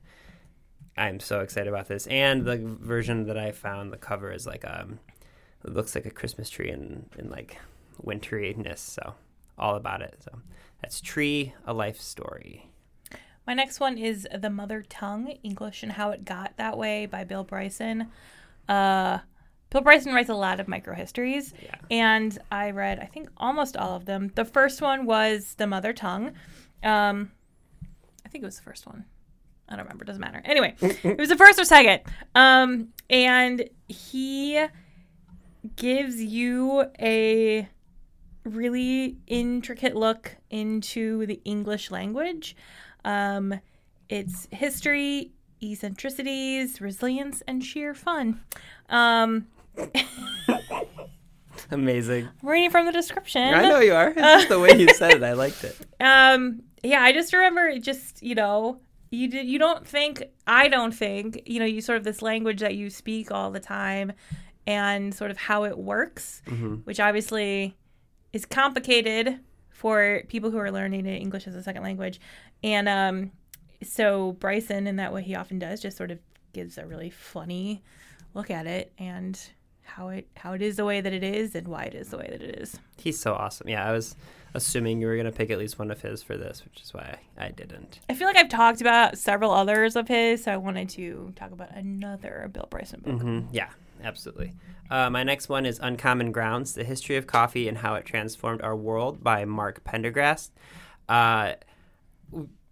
I'm 0.96 1.20
so 1.20 1.40
excited 1.40 1.68
about 1.68 1.88
this. 1.88 2.06
And 2.06 2.44
the 2.44 2.58
version 2.58 3.26
that 3.26 3.38
I 3.38 3.52
found, 3.52 3.92
the 3.92 3.96
cover 3.99 4.30
is 4.32 4.46
like 4.46 4.64
um 4.66 4.99
it 5.64 5.72
looks 5.72 5.94
like 5.94 6.06
a 6.06 6.11
Christmas 6.11 6.50
tree 6.50 6.70
in, 6.70 7.06
in 7.18 7.30
like 7.30 7.56
winteriness. 8.04 8.78
So 8.80 9.14
all 9.58 9.76
about 9.76 10.02
it. 10.02 10.16
So 10.25 10.38
that's 10.80 11.00
Tree, 11.00 11.54
a 11.66 11.72
life 11.72 12.00
story. 12.00 12.68
My 13.46 13.54
next 13.54 13.80
one 13.80 13.96
is 13.99 14.26
The 14.37 14.50
Mother 14.50 14.82
Tongue 14.88 15.28
English 15.42 15.82
and 15.82 15.92
How 15.92 16.11
It 16.11 16.25
Got 16.25 16.56
That 16.56 16.76
Way 16.78 17.06
by 17.06 17.25
Bill 17.25 17.44
Bryson. 17.44 18.08
Uh, 18.68 19.18
Bill 19.70 19.80
Bryson 19.80 20.12
writes 20.14 20.28
a 20.28 20.34
lot 20.34 20.61
of 20.61 20.66
microhistories, 20.66 21.52
Yeah. 21.62 21.75
and 21.90 22.38
I 22.52 22.70
read, 22.70 22.99
I 23.00 23.06
think, 23.06 23.30
almost 23.37 23.76
all 23.76 23.96
of 23.96 24.04
them. 24.04 24.30
The 24.34 24.44
first 24.44 24.80
one 24.82 25.06
was 25.06 25.54
The 25.56 25.66
Mother 25.66 25.92
Tongue. 25.92 26.32
Um, 26.84 27.32
I 28.25 28.28
think 28.28 28.42
it 28.42 28.46
was 28.46 28.56
the 28.56 28.62
first 28.62 28.87
one. 28.87 29.04
I 29.69 29.76
don't 29.76 29.85
remember. 29.85 30.04
Doesn't 30.04 30.21
matter. 30.21 30.42
Anyway, 30.45 30.75
it 30.81 31.19
was 31.19 31.28
the 31.28 31.37
first 31.37 31.59
or 31.59 31.64
second. 31.64 32.00
Um, 32.35 32.88
and 33.09 33.69
he 33.88 34.66
gives 35.76 36.21
you 36.23 36.85
a 37.00 37.69
really 38.45 39.19
intricate 39.26 39.95
look 39.97 40.37
into 40.50 41.25
the 41.26 41.40
English 41.45 41.90
language. 41.90 42.57
Um, 43.04 43.61
its 44.09 44.47
history, 44.50 45.33
eccentricities, 45.62 46.81
resilience, 46.81 47.42
and 47.47 47.64
sheer 47.64 47.95
fun. 47.95 48.40
Um, 48.88 49.47
Amazing. 51.71 52.28
I'm 52.42 52.49
reading 52.49 52.71
from 52.71 52.87
the 52.87 52.92
description. 52.92 53.42
I 53.54 53.62
know 53.69 53.81
you 53.81 53.95
are. 53.95 54.09
It's 54.11 54.21
just 54.21 54.49
the 54.49 54.61
way 54.61 54.73
you 54.78 54.88
said 54.95 55.12
it. 55.12 55.23
I 55.23 55.33
liked 55.33 55.64
it. 55.64 55.76
Um, 56.00 56.62
yeah, 56.83 57.00
I 57.00 57.12
just 57.12 57.33
remember 57.33 57.69
it 57.69 57.78
just, 57.81 58.25
you 58.25 58.35
know, 58.35 58.81
you 59.12 59.28
did, 59.28 59.47
you 59.47 59.59
don't 59.59 59.87
think 59.87 60.25
I 60.47 60.69
don't 60.69 60.92
think, 60.92 61.42
you 61.47 61.61
know, 61.61 61.66
you 61.66 61.81
sort 61.81 61.99
of 61.99 62.04
this 62.04 62.23
language 62.23 62.61
that 62.61 62.75
you 62.75 62.90
speak 62.90 63.31
all 63.31 63.50
the 63.50 63.61
time 63.61 64.12
and 64.66 65.14
sort 65.14 65.31
of 65.31 65.37
how 65.37 65.64
it 65.64 65.76
works, 65.76 66.42
which 66.85 66.99
obviously 66.99 67.76
is 68.33 68.47
complicated 68.47 69.38
for 69.71 70.23
people 70.28 70.50
who 70.50 70.59
are 70.59 70.71
learning 70.71 71.07
English 71.07 71.47
as 71.47 71.54
a 71.54 71.62
second 71.62 71.83
language. 71.83 72.21
And 72.64 72.88
um 72.88 73.33
so 73.83 74.33
Bryson 74.33 74.87
in 74.87 74.97
that 74.97 75.12
way 75.12 75.23
he 75.23 75.35
often 75.35 75.59
does 75.59 75.81
just 75.81 75.97
sort 75.97 76.11
of 76.11 76.19
gives 76.52 76.78
a 76.78 76.87
really 76.87 77.11
funny 77.11 77.83
look 78.35 78.50
at 78.50 78.66
it 78.66 78.92
and 78.99 79.38
how 79.83 80.09
it 80.09 80.28
how 80.37 80.52
it 80.52 80.62
is 80.62 80.76
the 80.76 80.85
way 80.85 81.00
that 81.00 81.12
it 81.12 81.25
is 81.25 81.54
and 81.54 81.69
why 81.69 81.85
it 81.85 81.95
is 81.95 82.09
the 82.09 82.16
way 82.16 82.28
that 82.31 82.40
it 82.40 82.61
is. 82.61 82.78
He's 82.97 83.19
so 83.19 83.35
awesome. 83.35 83.69
Yeah, 83.69 83.87
I 83.87 83.92
was 83.92 84.14
assuming 84.54 85.00
you 85.00 85.06
were 85.06 85.14
going 85.16 85.26
to 85.26 85.32
pick 85.32 85.50
at 85.50 85.59
least 85.59 85.78
one 85.78 85.90
of 85.90 86.00
his 86.02 86.23
for 86.23 86.37
this, 86.37 86.64
which 86.64 86.82
is 86.82 86.92
why 86.94 87.18
I 87.38 87.49
didn't. 87.50 88.00
I 88.09 88.14
feel 88.14 88.26
like 88.26 88.37
I've 88.37 88.49
talked 88.49 88.80
about 88.80 89.16
several 89.18 89.50
others 89.52 89.97
of 89.97 90.09
his, 90.09 90.44
so 90.44 90.52
I 90.52 90.56
wanted 90.56 90.88
to 90.90 91.32
talk 91.37 91.52
about 91.52 91.75
another 91.75 92.50
Bill 92.52 92.66
Bryson 92.71 93.00
book. 93.00 93.21
Mhm, 93.21 93.49
Yeah, 93.52 93.68
absolutely. 94.04 94.52
Uh, 94.90 95.09
my 95.09 95.23
next 95.23 95.49
one 95.49 95.64
is 95.64 95.78
Uncommon 95.82 96.32
Grounds 96.32 96.75
The 96.75 96.85
History 96.85 97.16
of 97.16 97.26
Coffee 97.26 97.66
and 97.68 97.78
How 97.78 97.94
It 97.94 98.04
Transformed 98.04 98.61
Our 98.61 98.76
World 98.76 99.23
by 99.25 99.44
Mark 99.47 99.82
Pendergrast. 99.85 100.50
Uh, 101.09 101.54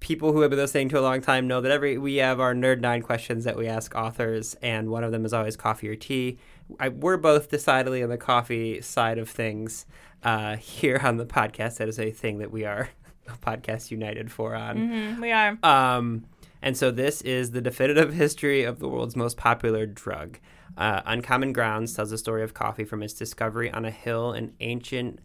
people 0.01 0.33
who 0.33 0.41
have 0.41 0.51
been 0.51 0.59
listening 0.59 0.89
to 0.89 0.99
a 0.99 1.03
long 1.03 1.21
time 1.21 1.47
know 1.47 1.61
that 1.61 1.71
every 1.71 1.99
we 1.99 2.17
have 2.17 2.41
our 2.41 2.55
Nerd 2.55 2.81
Nine 2.81 3.03
questions 3.03 3.45
that 3.45 3.57
we 3.57 3.67
ask 3.67 3.95
authors, 3.95 4.57
and 4.63 4.91
one 4.91 5.05
of 5.05 5.13
them 5.13 5.25
is 5.25 5.33
always 5.33 5.57
coffee 5.57 5.89
or 5.89 5.97
tea. 5.97 6.39
I, 6.79 6.89
we're 6.89 7.17
both 7.17 7.51
decidedly 7.51 8.03
on 8.03 8.09
the 8.09 8.17
coffee 8.19 8.81
side 8.81 9.19
of 9.19 9.29
things 9.29 9.87
uh, 10.23 10.57
here 10.57 11.01
on 11.03 11.17
the 11.17 11.27
podcast. 11.27 11.77
That 11.79 11.89
is 11.89 11.99
a 11.99 12.11
thing 12.11 12.39
that 12.39 12.51
we 12.51 12.65
are 12.65 12.91
podcast 13.43 13.91
united 13.91 14.33
for 14.33 14.55
on. 14.55 14.77
Mhm, 14.79 15.21
we 15.21 15.33
are. 15.33 15.59
Um, 15.63 16.25
and 16.63 16.77
so 16.77 16.91
this 16.91 17.23
is 17.23 17.53
the 17.53 17.61
definitive 17.61 18.13
history 18.13 18.65
of 18.65 18.79
the 18.81 18.89
world's 18.89 19.17
most 19.17 19.37
popular 19.37 19.87
drug. 19.87 20.39
Uh, 20.77 21.01
Uncommon 21.07 21.53
Grounds 21.53 21.95
tells 21.95 22.11
the 22.11 22.19
story 22.19 22.43
of 22.43 22.55
coffee 22.55 22.85
from 22.85 23.03
its 23.03 23.13
discovery 23.15 23.71
on 23.71 23.85
a 23.85 23.91
hill 23.91 24.33
in 24.33 24.53
ancient 24.61 25.21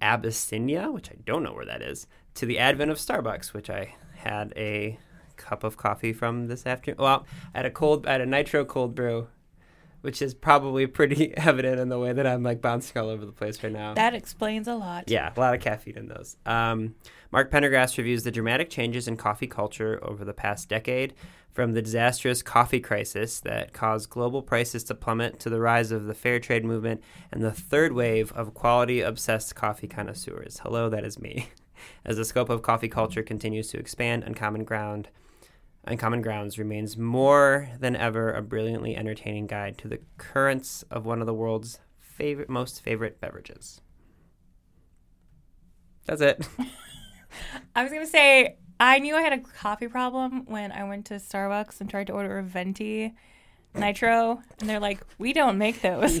Abyssinia, 0.00 0.90
which 0.90 1.10
I 1.10 1.16
don't 1.24 1.42
know 1.42 1.52
where 1.52 1.64
that 1.66 1.82
is, 1.82 2.06
to 2.34 2.46
the 2.46 2.58
advent 2.58 2.90
of 2.90 2.98
Starbucks, 2.98 3.52
which 3.52 3.70
I 3.70 3.94
had 4.16 4.52
a 4.56 4.98
cup 5.36 5.64
of 5.64 5.76
coffee 5.76 6.12
from 6.12 6.46
this 6.48 6.66
afternoon. 6.66 6.98
Well, 6.98 7.26
I 7.54 7.58
had 7.58 7.66
a 7.66 7.70
cold, 7.70 8.06
I 8.06 8.12
had 8.12 8.20
a 8.20 8.26
nitro 8.26 8.64
cold 8.64 8.94
brew, 8.94 9.28
which 10.00 10.20
is 10.20 10.34
probably 10.34 10.86
pretty 10.86 11.34
evident 11.36 11.80
in 11.80 11.88
the 11.88 11.98
way 11.98 12.12
that 12.12 12.26
I'm 12.26 12.42
like 12.42 12.60
bouncing 12.60 13.00
all 13.00 13.08
over 13.08 13.24
the 13.24 13.32
place 13.32 13.62
right 13.62 13.72
now. 13.72 13.94
That 13.94 14.14
explains 14.14 14.68
a 14.68 14.74
lot. 14.74 15.04
Yeah, 15.08 15.32
a 15.36 15.40
lot 15.40 15.54
of 15.54 15.60
caffeine 15.60 15.96
in 15.96 16.08
those. 16.08 16.36
Um, 16.46 16.94
Mark 17.30 17.50
Pendergrast 17.50 17.98
reviews 17.98 18.24
the 18.24 18.30
dramatic 18.30 18.70
changes 18.70 19.08
in 19.08 19.16
coffee 19.16 19.46
culture 19.46 19.98
over 20.02 20.24
the 20.24 20.34
past 20.34 20.68
decade, 20.68 21.14
from 21.58 21.72
the 21.72 21.82
disastrous 21.82 22.40
coffee 22.40 22.78
crisis 22.78 23.40
that 23.40 23.72
caused 23.72 24.08
global 24.10 24.42
prices 24.42 24.84
to 24.84 24.94
plummet 24.94 25.40
to 25.40 25.50
the 25.50 25.60
rise 25.60 25.90
of 25.90 26.04
the 26.04 26.14
fair 26.14 26.38
trade 26.38 26.64
movement 26.64 27.02
and 27.32 27.42
the 27.42 27.50
third 27.50 27.92
wave 27.92 28.30
of 28.32 28.54
quality 28.54 29.00
obsessed 29.00 29.56
coffee 29.56 29.88
connoisseurs. 29.88 30.60
Hello, 30.62 30.88
that 30.88 31.04
is 31.04 31.18
me. 31.18 31.48
As 32.04 32.16
the 32.16 32.24
scope 32.24 32.50
of 32.50 32.62
coffee 32.62 32.88
culture 32.88 33.22
continues 33.22 33.68
to 33.68 33.78
expand, 33.78 34.24
Uncommon 34.24 34.64
Ground 34.64 35.08
Uncommon 35.84 36.20
Grounds 36.20 36.58
remains 36.58 36.98
more 36.98 37.70
than 37.80 37.96
ever 37.96 38.30
a 38.32 38.42
brilliantly 38.42 38.94
entertaining 38.94 39.46
guide 39.46 39.78
to 39.78 39.88
the 39.88 40.00
currents 40.18 40.84
of 40.90 41.06
one 41.06 41.20
of 41.20 41.26
the 41.26 41.32
world's 41.32 41.80
favorite 41.98 42.50
most 42.50 42.82
favorite 42.82 43.20
beverages. 43.20 43.80
That's 46.04 46.20
it. 46.20 46.46
I 47.74 47.82
was 47.82 47.92
gonna 47.92 48.06
say 48.06 48.56
I 48.80 48.98
knew 48.98 49.14
I 49.16 49.22
had 49.22 49.32
a 49.32 49.38
coffee 49.38 49.88
problem 49.88 50.44
when 50.46 50.72
I 50.72 50.84
went 50.84 51.06
to 51.06 51.14
Starbucks 51.14 51.80
and 51.80 51.88
tried 51.88 52.08
to 52.08 52.12
order 52.12 52.38
a 52.38 52.42
venti 52.42 53.14
nitro, 53.74 54.42
and 54.60 54.68
they're 54.68 54.80
like, 54.80 55.00
"We 55.18 55.32
don't 55.32 55.58
make 55.58 55.80
those. 55.80 56.20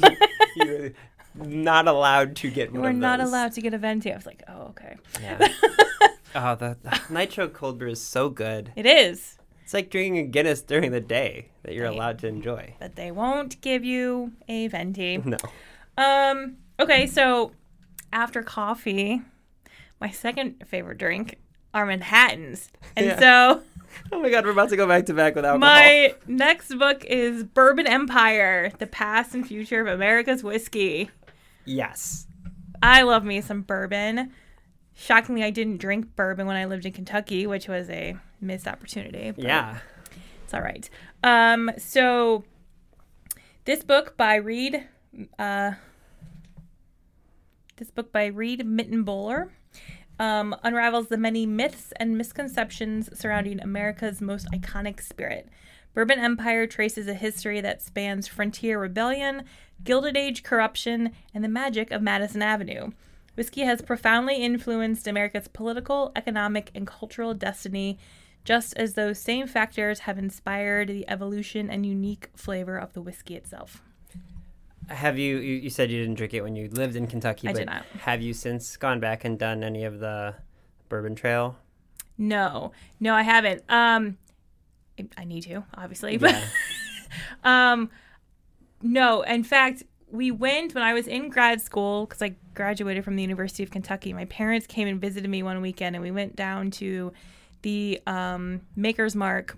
You're 1.36 1.46
not 1.46 1.86
allowed 1.88 2.36
to 2.36 2.50
get 2.50 2.72
one 2.72 2.82
We're 2.82 2.90
of 2.90 2.96
not 2.96 3.18
those. 3.18 3.28
allowed 3.28 3.52
to 3.52 3.60
get 3.60 3.74
a 3.74 3.78
venti." 3.78 4.12
I 4.12 4.16
was 4.16 4.26
like, 4.26 4.42
"Oh, 4.48 4.68
okay." 4.70 4.96
Yeah. 5.20 5.38
oh, 6.34 6.54
the, 6.54 6.76
the 6.82 7.00
nitro 7.10 7.48
cold 7.48 7.78
brew 7.78 7.90
is 7.90 8.00
so 8.00 8.28
good. 8.30 8.72
It 8.76 8.86
is, 8.86 9.38
It's 9.62 9.74
like 9.74 9.90
drinking 9.90 10.18
a 10.18 10.22
Guinness 10.24 10.62
during 10.62 10.90
the 10.92 11.00
day 11.00 11.50
that 11.62 11.74
you're 11.74 11.84
Right. 11.86 11.94
allowed 11.94 12.18
to 12.20 12.28
enjoy. 12.28 12.74
but 12.78 12.96
they 12.96 13.10
won't 13.10 13.60
give 13.60 13.84
you 13.84 14.32
a 14.48 14.68
venti. 14.68 15.18
No. 15.18 15.36
Um. 15.96 16.56
Okay, 16.80 17.06
so 17.06 17.52
after 18.12 18.42
coffee, 18.42 19.20
my 20.00 20.10
second 20.10 20.64
favorite 20.66 20.98
drink 20.98 21.38
are 21.74 21.86
Manhattans, 21.86 22.70
and 22.96 23.06
Yeah. 23.06 23.18
so 23.18 23.62
Oh 24.12 24.20
my 24.20 24.30
god, 24.30 24.44
we're 24.44 24.52
about 24.52 24.68
to 24.70 24.76
go 24.76 24.86
back 24.86 25.06
to 25.06 25.14
back 25.14 25.34
with 25.34 25.44
alcohol. 25.44 25.58
my 25.58 26.14
next 26.26 26.74
book 26.78 27.04
is 27.04 27.42
Bourbon 27.44 27.86
Empire: 27.86 28.70
The 28.78 28.86
Past 28.86 29.34
and 29.34 29.46
Future 29.46 29.80
of 29.80 29.86
America's 29.88 30.42
Whiskey. 30.44 31.10
yes. 31.64 32.26
I 32.80 33.02
love 33.02 33.24
me 33.24 33.40
some 33.40 33.62
bourbon. 33.62 34.30
Shockingly, 34.94 35.42
I 35.42 35.50
didn't 35.50 35.78
drink 35.78 36.14
bourbon 36.14 36.46
when 36.46 36.54
I 36.56 36.64
lived 36.66 36.86
in 36.86 36.92
Kentucky, 36.92 37.44
which 37.46 37.66
was 37.68 37.90
a 37.90 38.16
missed 38.40 38.68
opportunity. 38.68 39.32
but 39.32 39.42
Yeah. 39.44 39.78
it's 40.44 40.54
all 40.54 40.60
right. 40.62 40.88
Um, 41.24 41.72
so 41.76 42.44
this 43.64 43.82
book 43.82 44.16
by 44.16 44.36
Reid, 44.36 44.86
uh, 45.40 45.72
this 47.76 47.90
book 47.90 48.12
by 48.12 48.26
Reid 48.26 48.60
Mitenbuler, 48.60 49.50
um, 50.18 50.54
unravels 50.62 51.08
the 51.08 51.16
many 51.16 51.46
myths 51.46 51.92
and 51.96 52.18
misconceptions 52.18 53.08
surrounding 53.18 53.60
America's 53.60 54.20
most 54.20 54.46
iconic 54.52 55.00
spirit. 55.00 55.48
Bourbon 55.94 56.18
Empire 56.18 56.66
traces 56.66 57.08
a 57.08 57.14
history 57.14 57.60
that 57.60 57.82
spans 57.82 58.28
frontier 58.28 58.78
rebellion, 58.80 59.44
Gilded 59.82 60.16
Age 60.16 60.42
corruption, 60.42 61.12
and 61.34 61.42
the 61.42 61.48
magic 61.48 61.90
of 61.90 62.02
Madison 62.02 62.42
Avenue. 62.42 62.90
Whiskey 63.34 63.62
has 63.62 63.82
profoundly 63.82 64.36
influenced 64.36 65.06
America's 65.06 65.48
political, 65.48 66.12
economic, 66.16 66.70
and 66.74 66.86
cultural 66.86 67.34
destiny, 67.34 67.98
just 68.44 68.76
as 68.76 68.94
those 68.94 69.18
same 69.18 69.46
factors 69.46 70.00
have 70.00 70.18
inspired 70.18 70.88
the 70.88 71.08
evolution 71.08 71.70
and 71.70 71.86
unique 71.86 72.30
flavor 72.34 72.76
of 72.76 72.92
the 72.92 73.02
whiskey 73.02 73.36
itself. 73.36 73.82
Have 74.88 75.18
you, 75.18 75.36
you 75.38 75.56
you 75.56 75.70
said 75.70 75.90
you 75.90 76.00
didn't 76.00 76.14
drink 76.16 76.34
it 76.34 76.42
when 76.42 76.56
you 76.56 76.68
lived 76.70 76.96
in 76.96 77.06
Kentucky, 77.06 77.48
I 77.48 77.52
but 77.52 77.58
did 77.58 77.66
not. 77.66 77.84
have 78.00 78.22
you 78.22 78.32
since 78.32 78.76
gone 78.76 79.00
back 79.00 79.24
and 79.24 79.38
done 79.38 79.62
any 79.62 79.84
of 79.84 80.00
the 80.00 80.34
bourbon 80.88 81.14
trail? 81.14 81.56
No, 82.16 82.72
no, 82.98 83.14
I 83.14 83.22
haven't. 83.22 83.62
Um, 83.68 84.16
I- 85.16 85.24
need 85.24 85.42
to, 85.44 85.64
obviously, 85.74 86.16
but 86.16 86.32
Yeah. 86.32 86.44
um, 87.72 87.90
no. 88.82 89.22
In 89.22 89.44
fact, 89.44 89.84
we 90.10 90.30
went 90.30 90.74
when 90.74 90.82
I 90.82 90.94
was 90.94 91.06
in 91.06 91.28
grad 91.28 91.60
school 91.60 92.06
because 92.06 92.22
I 92.22 92.34
graduated 92.54 93.04
from 93.04 93.14
the 93.16 93.22
University 93.22 93.62
of 93.62 93.70
Kentucky. 93.70 94.12
My 94.12 94.24
parents 94.24 94.66
came 94.66 94.88
and 94.88 95.00
visited 95.00 95.28
me 95.30 95.42
one 95.42 95.60
weekend, 95.60 95.94
and 95.96 96.02
we 96.02 96.10
went 96.10 96.34
down 96.34 96.70
to 96.72 97.12
the 97.62 98.00
um, 98.06 98.62
Maker's 98.74 99.14
Mark 99.14 99.56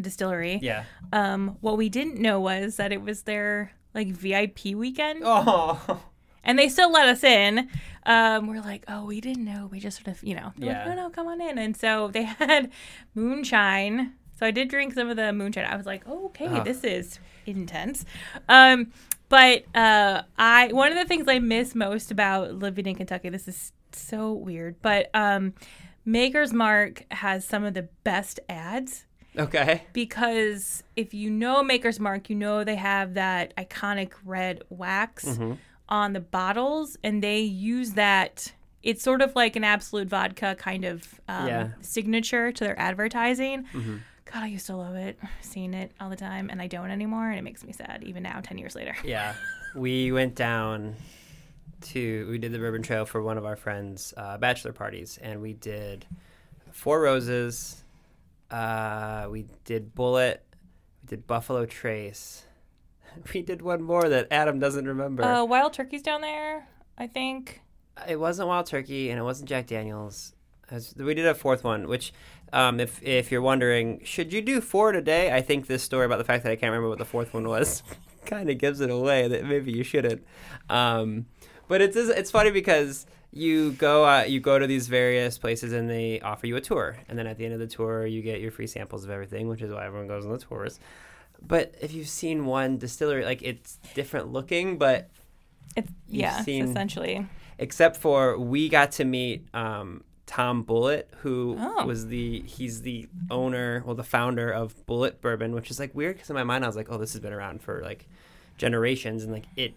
distillery. 0.00 0.58
yeah. 0.62 0.84
Um, 1.12 1.56
what 1.60 1.76
we 1.76 1.88
didn't 1.88 2.20
know 2.20 2.40
was 2.40 2.76
that 2.76 2.92
it 2.92 3.02
was 3.02 3.22
their 3.22 3.72
like 3.94 4.08
VIP 4.08 4.74
weekend, 4.74 5.20
Oh. 5.24 6.00
and 6.44 6.58
they 6.58 6.68
still 6.68 6.90
let 6.92 7.08
us 7.08 7.22
in. 7.24 7.68
Um, 8.06 8.46
we're 8.46 8.60
like, 8.62 8.84
oh, 8.88 9.04
we 9.04 9.20
didn't 9.20 9.44
know. 9.44 9.68
We 9.70 9.80
just 9.80 9.98
sort 9.98 10.08
of, 10.08 10.22
you 10.22 10.34
know, 10.34 10.52
Yeah. 10.56 10.86
like, 10.86 10.96
no, 10.96 11.04
no, 11.04 11.10
come 11.10 11.26
on 11.26 11.40
in. 11.40 11.58
And 11.58 11.76
so 11.76 12.08
they 12.08 12.22
had 12.24 12.70
moonshine. 13.14 14.14
So 14.38 14.46
I 14.46 14.50
did 14.50 14.68
drink 14.68 14.94
some 14.94 15.08
of 15.10 15.16
the 15.16 15.32
moonshine. 15.32 15.64
I 15.66 15.76
was 15.76 15.84
like, 15.86 16.04
oh, 16.06 16.26
okay, 16.26 16.60
this 16.60 16.84
is 16.84 17.18
intense. 17.44 18.04
Um, 18.48 18.92
but 19.28 19.64
uh, 19.76 20.22
I 20.38 20.68
one 20.72 20.90
of 20.92 20.96
the 20.98 21.04
things 21.04 21.26
I 21.28 21.38
miss 21.38 21.74
most 21.74 22.10
about 22.10 22.54
living 22.54 22.86
in 22.86 22.94
Kentucky. 22.94 23.28
This 23.28 23.46
is 23.48 23.72
so 23.92 24.32
weird, 24.32 24.76
but 24.80 25.10
um, 25.12 25.52
Maker's 26.06 26.52
Mark 26.52 27.04
has 27.10 27.44
some 27.44 27.64
of 27.64 27.74
the 27.74 27.88
best 28.04 28.40
ads 28.48 29.04
Okay. 29.36 29.82
because 29.92 30.82
if 30.96 31.12
you 31.14 31.30
know 31.30 31.62
Maker's 31.62 32.00
Mark, 32.00 32.28
you 32.30 32.36
know 32.36 32.64
they 32.64 32.76
have 32.76 33.14
that 33.14 33.54
iconic 33.56 34.12
red 34.24 34.62
wax 34.70 35.24
Mm-hmm. 35.24 35.52
on 35.88 36.12
the 36.12 36.20
bottles, 36.20 36.96
and 37.04 37.22
they 37.22 37.40
use 37.40 37.92
that 37.92 38.52
it's 38.82 39.02
sort 39.02 39.20
of 39.22 39.34
like 39.36 39.56
an 39.56 39.64
Absolut 39.64 40.08
vodka 40.08 40.54
kind 40.58 40.84
of 40.84 41.20
um, 41.28 41.46
Yeah. 41.48 41.68
signature 41.80 42.52
to 42.52 42.64
their 42.64 42.78
advertising. 42.78 43.64
Mhm. 43.72 44.00
God, 44.24 44.42
I 44.42 44.46
used 44.48 44.66
to 44.66 44.76
love 44.76 44.94
it, 44.94 45.18
seeing 45.40 45.72
it 45.72 45.92
all 46.00 46.10
the 46.10 46.16
time, 46.16 46.50
and 46.50 46.60
I 46.60 46.66
don't 46.66 46.90
anymore, 46.90 47.28
and 47.30 47.38
it 47.38 47.42
makes 47.42 47.64
me 47.64 47.72
sad 47.72 48.02
even 48.04 48.22
now, 48.22 48.40
ten 48.42 48.58
years 48.58 48.74
later. 48.74 48.94
Yeah, 49.04 49.34
we 49.74 50.12
went 50.12 50.34
down 50.34 50.96
to 51.80 52.28
we 52.30 52.38
did 52.38 52.52
the 52.52 52.58
Bourbon 52.58 52.82
Trail 52.82 53.04
for 53.04 53.22
one 53.22 53.38
of 53.38 53.44
our 53.44 53.56
friends' 53.56 54.12
uh, 54.16 54.36
bachelor 54.38 54.72
parties, 54.72 55.18
and 55.22 55.40
we 55.40 55.52
did 55.54 56.04
Four 56.72 57.00
Roses. 57.00 57.82
Uh, 58.50 59.28
we 59.30 59.46
did 59.64 59.94
Bulleit. 59.94 60.38
We 61.02 61.06
did 61.08 61.26
Buffalo 61.26 61.66
Trace. 61.66 62.44
We 63.34 63.42
did 63.42 63.62
one 63.62 63.82
more 63.82 64.08
that 64.08 64.28
Adam 64.30 64.60
doesn't 64.60 64.86
remember. 64.86 65.24
Uh, 65.24 65.42
Wild 65.44 65.72
Turkey's 65.72 66.02
down 66.02 66.20
there, 66.20 66.68
I 66.98 67.06
think. 67.08 67.62
it 68.06 68.20
wasn't 68.20 68.46
Wild 68.48 68.66
Turkey, 68.66 69.10
and 69.10 69.18
it 69.18 69.22
wasn't 69.22 69.48
Jack 69.48 69.66
Daniels. 69.66 70.34
Was- 70.70 70.94
we 70.96 71.14
did 71.14 71.26
a 71.26 71.34
fourth 71.34 71.64
one, 71.64 71.88
which, 71.88 72.12
um, 72.52 72.78
if 72.78 73.02
if 73.02 73.32
you're 73.32 73.42
wondering, 73.42 74.02
should 74.04 74.32
you 74.32 74.40
do 74.42 74.60
four 74.60 74.92
today? 74.92 75.32
I 75.34 75.40
think 75.40 75.66
this 75.66 75.82
story 75.82 76.04
about 76.06 76.18
the 76.18 76.24
fact 76.24 76.44
that 76.44 76.52
I 76.52 76.56
can't 76.56 76.70
remember 76.70 76.90
what 76.90 76.98
the 76.98 77.04
fourth 77.06 77.32
one 77.34 77.48
was 77.48 77.82
kind 78.26 78.50
of 78.50 78.58
gives 78.58 78.80
it 78.80 78.90
away 78.90 79.26
that 79.26 79.44
maybe 79.46 79.72
you 79.72 79.82
shouldn't. 79.82 80.24
Um, 80.68 81.26
but 81.66 81.80
it's 81.80 81.96
it's 81.96 82.30
funny 82.30 82.50
because 82.50 83.06
you 83.32 83.72
go 83.72 84.04
uh, 84.06 84.22
you 84.24 84.40
go 84.40 84.58
to 84.58 84.66
these 84.66 84.88
various 84.88 85.36
places 85.38 85.72
and 85.72 85.88
they 85.88 86.20
offer 86.20 86.46
you 86.46 86.56
a 86.56 86.60
tour, 86.60 86.96
and 87.08 87.18
then 87.18 87.26
at 87.26 87.36
the 87.38 87.44
end 87.44 87.54
of 87.54 87.60
the 87.60 87.66
tour 87.66 88.06
you 88.06 88.22
get 88.22 88.40
your 88.40 88.50
free 88.50 88.66
samples 88.66 89.04
of 89.04 89.10
everything, 89.10 89.48
which 89.48 89.62
is 89.62 89.70
why 89.72 89.84
everyone 89.86 90.08
goes 90.08 90.24
on 90.24 90.32
the 90.32 90.38
tours. 90.38 90.80
But 91.40 91.74
if 91.80 91.92
you've 91.92 92.08
seen 92.08 92.46
one 92.46 92.78
distillery, 92.78 93.24
like 93.24 93.42
it's 93.42 93.78
different 93.94 94.32
looking, 94.32 94.76
but 94.78 95.08
It's 95.76 95.90
yeah, 96.08 96.42
seen- 96.42 96.64
essentially. 96.64 97.26
except 97.58 97.96
for 97.98 98.38
we 98.38 98.68
got 98.68 98.92
to 98.92 99.04
meet 99.04 99.46
um, 99.54 100.02
Tom 100.26 100.64
Bulleit, 100.64 101.04
who 101.18 101.56
Oh. 101.58 101.86
was 101.86 102.06
the 102.08 102.40
he's 102.40 102.82
the 102.82 103.08
owner, 103.30 103.82
well, 103.86 103.94
the 103.94 104.02
founder 104.02 104.50
of 104.50 104.74
Bulleit 104.86 105.20
Bourbon, 105.20 105.52
which 105.54 105.70
is 105.70 105.78
like 105.78 105.94
weird 105.94 106.16
because 106.16 106.28
in 106.30 106.34
my 106.34 106.44
mind 106.44 106.64
I 106.64 106.66
was 106.66 106.76
like, 106.76 106.88
oh, 106.90 106.98
this 106.98 107.12
has 107.12 107.20
been 107.20 107.32
around 107.32 107.60
for 107.62 107.82
like 107.82 108.08
generations, 108.56 109.22
and 109.22 109.32
like 109.32 109.44
it 109.54 109.74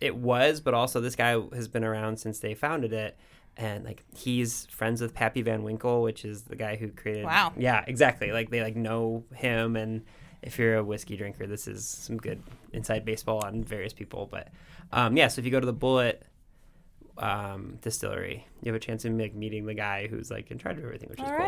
it 0.00 0.16
was, 0.16 0.60
but 0.60 0.74
also 0.74 1.00
this 1.00 1.16
guy 1.16 1.40
has 1.54 1.68
been 1.68 1.84
around 1.84 2.18
since 2.18 2.38
they 2.38 2.54
founded 2.54 2.92
it. 2.92 3.16
And 3.56 3.84
like 3.84 4.02
he's 4.16 4.66
friends 4.66 5.02
with 5.02 5.12
Pappy 5.12 5.42
Van 5.42 5.62
Winkle, 5.62 6.02
which 6.02 6.24
is 6.24 6.44
the 6.44 6.56
guy 6.56 6.76
who 6.76 6.88
created. 6.88 7.24
Wow. 7.24 7.52
Yeah, 7.56 7.84
exactly. 7.86 8.32
Like 8.32 8.50
they 8.50 8.62
like 8.62 8.76
know 8.76 9.24
him, 9.34 9.76
and 9.76 10.04
if 10.40 10.58
you're 10.58 10.76
a 10.76 10.84
whiskey 10.84 11.16
drinker, 11.16 11.46
this 11.46 11.68
is 11.68 11.86
some 11.86 12.16
good 12.16 12.42
inside 12.72 13.04
baseball 13.04 13.44
on 13.44 13.62
various 13.62 13.92
people. 13.92 14.26
But 14.30 14.48
um, 14.90 15.18
yeah, 15.18 15.28
so 15.28 15.40
if 15.40 15.44
you 15.44 15.50
go 15.50 15.60
to 15.60 15.66
the 15.66 15.74
Bulleit 15.74 16.22
um, 17.18 17.78
distillery. 17.80 18.46
You 18.62 18.72
have 18.72 18.80
a 18.80 18.84
chance 18.84 19.04
of 19.04 19.12
like 19.12 19.34
meeting 19.34 19.66
the 19.66 19.74
guy 19.74 20.06
who's 20.08 20.30
like 20.30 20.50
in 20.50 20.58
charge 20.58 20.78
of 20.78 20.84
everything, 20.84 21.08
which 21.10 21.20
is 21.20 21.28
All 21.28 21.36
cool. 21.36 21.46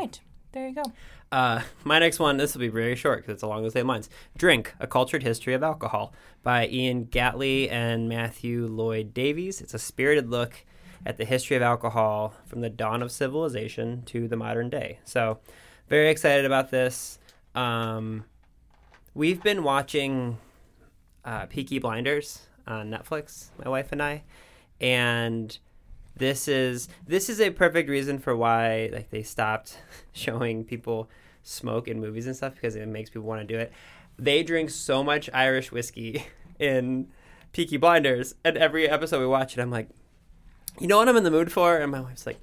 There 0.54 0.68
you 0.68 0.74
go. 0.74 0.82
Uh, 1.30 1.60
my 1.82 1.98
next 1.98 2.18
one, 2.18 2.36
this 2.36 2.54
will 2.54 2.60
be 2.60 2.68
very 2.68 2.94
short 2.96 3.18
because 3.18 3.34
it's 3.34 3.42
along 3.42 3.64
the 3.64 3.70
same 3.70 3.86
lines. 3.86 4.08
Drink: 4.38 4.72
A 4.80 4.86
Cultured 4.86 5.22
History 5.22 5.52
of 5.52 5.62
Alcohol 5.62 6.14
by 6.42 6.68
Ian 6.68 7.04
Gatley 7.04 7.68
and 7.68 8.08
Matthew 8.08 8.66
Lloyd 8.66 9.12
Davies. 9.12 9.60
It's 9.60 9.74
a 9.74 9.78
spirited 9.78 10.30
look 10.30 10.64
at 11.04 11.18
the 11.18 11.24
history 11.24 11.56
of 11.56 11.62
alcohol 11.62 12.34
from 12.46 12.60
the 12.60 12.70
dawn 12.70 13.02
of 13.02 13.12
civilization 13.12 14.02
to 14.06 14.26
the 14.28 14.36
modern 14.36 14.70
day. 14.70 15.00
So, 15.04 15.40
very 15.88 16.08
excited 16.08 16.46
about 16.46 16.70
this. 16.70 17.18
Um, 17.54 18.24
we've 19.12 19.42
been 19.42 19.64
watching 19.64 20.38
uh, 21.24 21.46
Peaky 21.46 21.78
Blinders 21.78 22.46
on 22.66 22.90
Netflix, 22.90 23.48
my 23.62 23.68
wife 23.68 23.92
and 23.92 24.02
I, 24.02 24.22
and 24.80 25.58
this 26.16 26.48
is 26.48 26.88
this 27.06 27.28
is 27.28 27.40
a 27.40 27.50
perfect 27.50 27.88
reason 27.88 28.18
for 28.18 28.36
why 28.36 28.90
like 28.92 29.10
they 29.10 29.22
stopped 29.22 29.78
showing 30.12 30.64
people 30.64 31.08
smoke 31.42 31.88
in 31.88 32.00
movies 32.00 32.26
and 32.26 32.36
stuff 32.36 32.54
because 32.54 32.76
it 32.76 32.86
makes 32.88 33.10
people 33.10 33.28
want 33.28 33.40
to 33.40 33.46
do 33.46 33.58
it. 33.58 33.72
They 34.18 34.42
drink 34.42 34.70
so 34.70 35.02
much 35.02 35.28
Irish 35.34 35.72
whiskey 35.72 36.24
in 36.58 37.08
Peaky 37.52 37.76
Blinders, 37.76 38.34
and 38.44 38.56
every 38.56 38.88
episode 38.88 39.20
we 39.20 39.26
watch 39.26 39.56
it, 39.56 39.60
I'm 39.60 39.70
like, 39.70 39.88
you 40.80 40.86
know 40.86 40.98
what 40.98 41.08
I'm 41.08 41.16
in 41.16 41.24
the 41.24 41.30
mood 41.30 41.52
for? 41.52 41.78
And 41.78 41.90
my 41.90 42.00
wife's 42.00 42.26
like, 42.26 42.38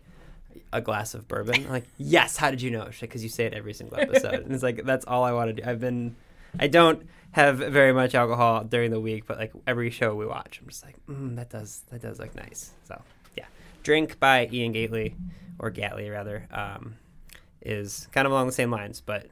a 0.74 0.82
glass 0.82 1.14
of 1.14 1.28
bourbon. 1.28 1.56
I'm 1.66 1.70
like, 1.70 1.88
yes. 1.98 2.38
How 2.38 2.50
did 2.52 2.62
you 2.62 2.72
know? 2.72 2.86
Like, 2.86 3.00
because 3.00 3.24
you 3.24 3.30
say 3.30 3.46
it 3.46 3.54
every 3.54 3.74
single 3.74 4.00
episode. 4.00 4.34
and 4.46 4.54
it's 4.54 4.64
like 4.64 4.84
that's 4.84 5.06
all 5.06 5.24
I 5.24 5.34
want 5.34 5.56
to 5.56 5.62
do. 5.62 5.70
I've 5.70 5.80
been, 5.80 6.16
I 6.60 6.68
don't 6.68 7.08
have 7.32 7.58
very 7.58 7.94
much 7.94 8.16
alcohol 8.16 8.64
during 8.64 8.92
the 8.92 9.00
week, 9.00 9.26
but 9.26 9.38
like 9.38 9.52
every 9.68 9.90
show 9.90 10.16
we 10.16 10.26
watch, 10.26 10.60
I'm 10.62 10.70
just 10.70 10.86
like, 10.86 10.96
mm, 11.08 11.36
that 11.36 11.50
does 11.50 11.84
that 11.90 12.02
does 12.02 12.20
look 12.20 12.36
nice. 12.36 12.72
So 12.84 13.02
yeah, 13.38 13.46
Drink 13.84 14.20
by 14.20 14.48
Ian 14.52 14.72
Gately 14.72 15.16
or 15.60 15.70
Gatley 15.70 16.10
rather 16.10 16.48
um, 16.52 16.96
is 17.62 18.08
kind 18.12 18.26
of 18.26 18.32
along 18.32 18.48
the 18.48 18.54
same 18.54 18.72
lines, 18.72 19.02
but 19.02 19.28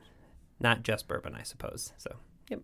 not 0.59 0.83
just 0.83 1.07
bourbon, 1.07 1.35
I 1.35 1.43
suppose. 1.43 1.93
So 1.97 2.15
yep. 2.49 2.61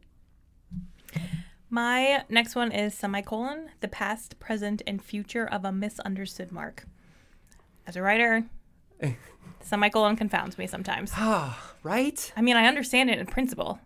My 1.69 2.23
next 2.29 2.55
one 2.55 2.71
is 2.71 2.93
semicolon: 2.93 3.69
the 3.81 3.87
past, 3.87 4.39
present, 4.39 4.81
and 4.85 5.03
future 5.03 5.45
of 5.45 5.65
a 5.65 5.71
misunderstood 5.71 6.51
mark. 6.51 6.85
As 7.87 7.95
a 7.95 8.01
writer, 8.01 8.45
semicolon 9.61 10.15
confounds 10.15 10.57
me 10.57 10.67
sometimes. 10.67 11.11
Ah, 11.15 11.73
right. 11.83 12.31
I 12.35 12.41
mean, 12.41 12.55
I 12.55 12.67
understand 12.67 13.09
it 13.09 13.19
in 13.19 13.25
principle. 13.25 13.79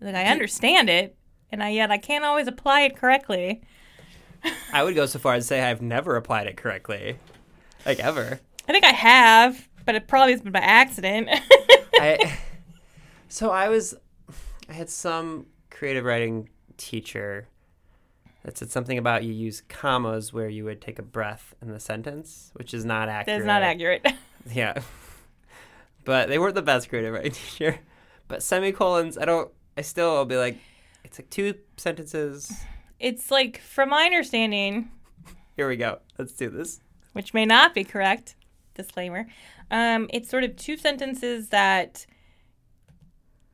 Like 0.00 0.14
I 0.14 0.24
understand 0.24 0.88
it, 0.88 1.16
and 1.52 1.62
I 1.62 1.70
yet 1.70 1.90
I 1.90 1.98
can't 1.98 2.24
always 2.24 2.46
apply 2.46 2.82
it 2.82 2.96
correctly. 2.96 3.62
I 4.72 4.82
would 4.82 4.94
go 4.94 5.06
so 5.06 5.18
far 5.18 5.34
as 5.34 5.44
to 5.44 5.48
say 5.48 5.62
I've 5.62 5.82
never 5.82 6.16
applied 6.16 6.46
it 6.46 6.56
correctly, 6.56 7.18
like 7.86 8.00
ever. 8.00 8.40
I 8.68 8.72
think 8.72 8.84
I 8.84 8.92
have, 8.92 9.68
but 9.84 9.94
it 9.94 10.08
probably 10.08 10.32
has 10.32 10.42
been 10.42 10.52
by 10.52 10.60
accident. 10.60 11.28
I 11.94 12.38
so 13.28 13.50
I 13.50 13.68
was 13.68 13.94
I 14.68 14.72
had 14.72 14.88
some 14.88 15.46
creative 15.70 16.04
writing 16.04 16.48
teacher 16.76 17.48
that 18.44 18.56
said 18.56 18.70
something 18.70 18.96
about 18.96 19.24
you 19.24 19.32
use 19.32 19.62
commas 19.68 20.32
where 20.32 20.48
you 20.48 20.64
would 20.64 20.80
take 20.80 20.98
a 20.98 21.02
breath 21.02 21.54
in 21.60 21.70
the 21.70 21.80
sentence, 21.80 22.50
which 22.54 22.72
is 22.72 22.84
not 22.84 23.08
accurate. 23.08 23.40
That's 23.40 23.46
not 23.46 23.62
accurate. 23.62 24.06
Yeah. 24.50 24.80
But 26.06 26.30
they 26.30 26.38
weren't 26.38 26.54
the 26.54 26.62
best 26.62 26.88
creative 26.88 27.12
writing 27.12 27.32
teacher. 27.32 27.78
But 28.26 28.42
semicolons, 28.42 29.18
I 29.18 29.26
don't 29.26 29.50
I 29.76 29.82
still 29.82 30.14
will 30.14 30.24
be 30.24 30.38
like 30.38 30.56
it's 31.04 31.18
like 31.18 31.28
two 31.28 31.54
sentences. 31.76 32.52
It's 32.98 33.30
like, 33.30 33.60
from 33.60 33.88
my 33.90 34.04
understanding, 34.04 34.90
Here 35.56 35.68
we 35.68 35.76
go. 35.76 35.98
Let's 36.18 36.32
do 36.32 36.50
this. 36.50 36.80
Which 37.12 37.34
may 37.34 37.44
not 37.46 37.74
be 37.74 37.84
correct, 37.84 38.36
disclaimer, 38.74 39.26
um, 39.70 40.08
it's 40.12 40.28
sort 40.28 40.44
of 40.44 40.56
two 40.56 40.76
sentences 40.76 41.48
that 41.50 42.06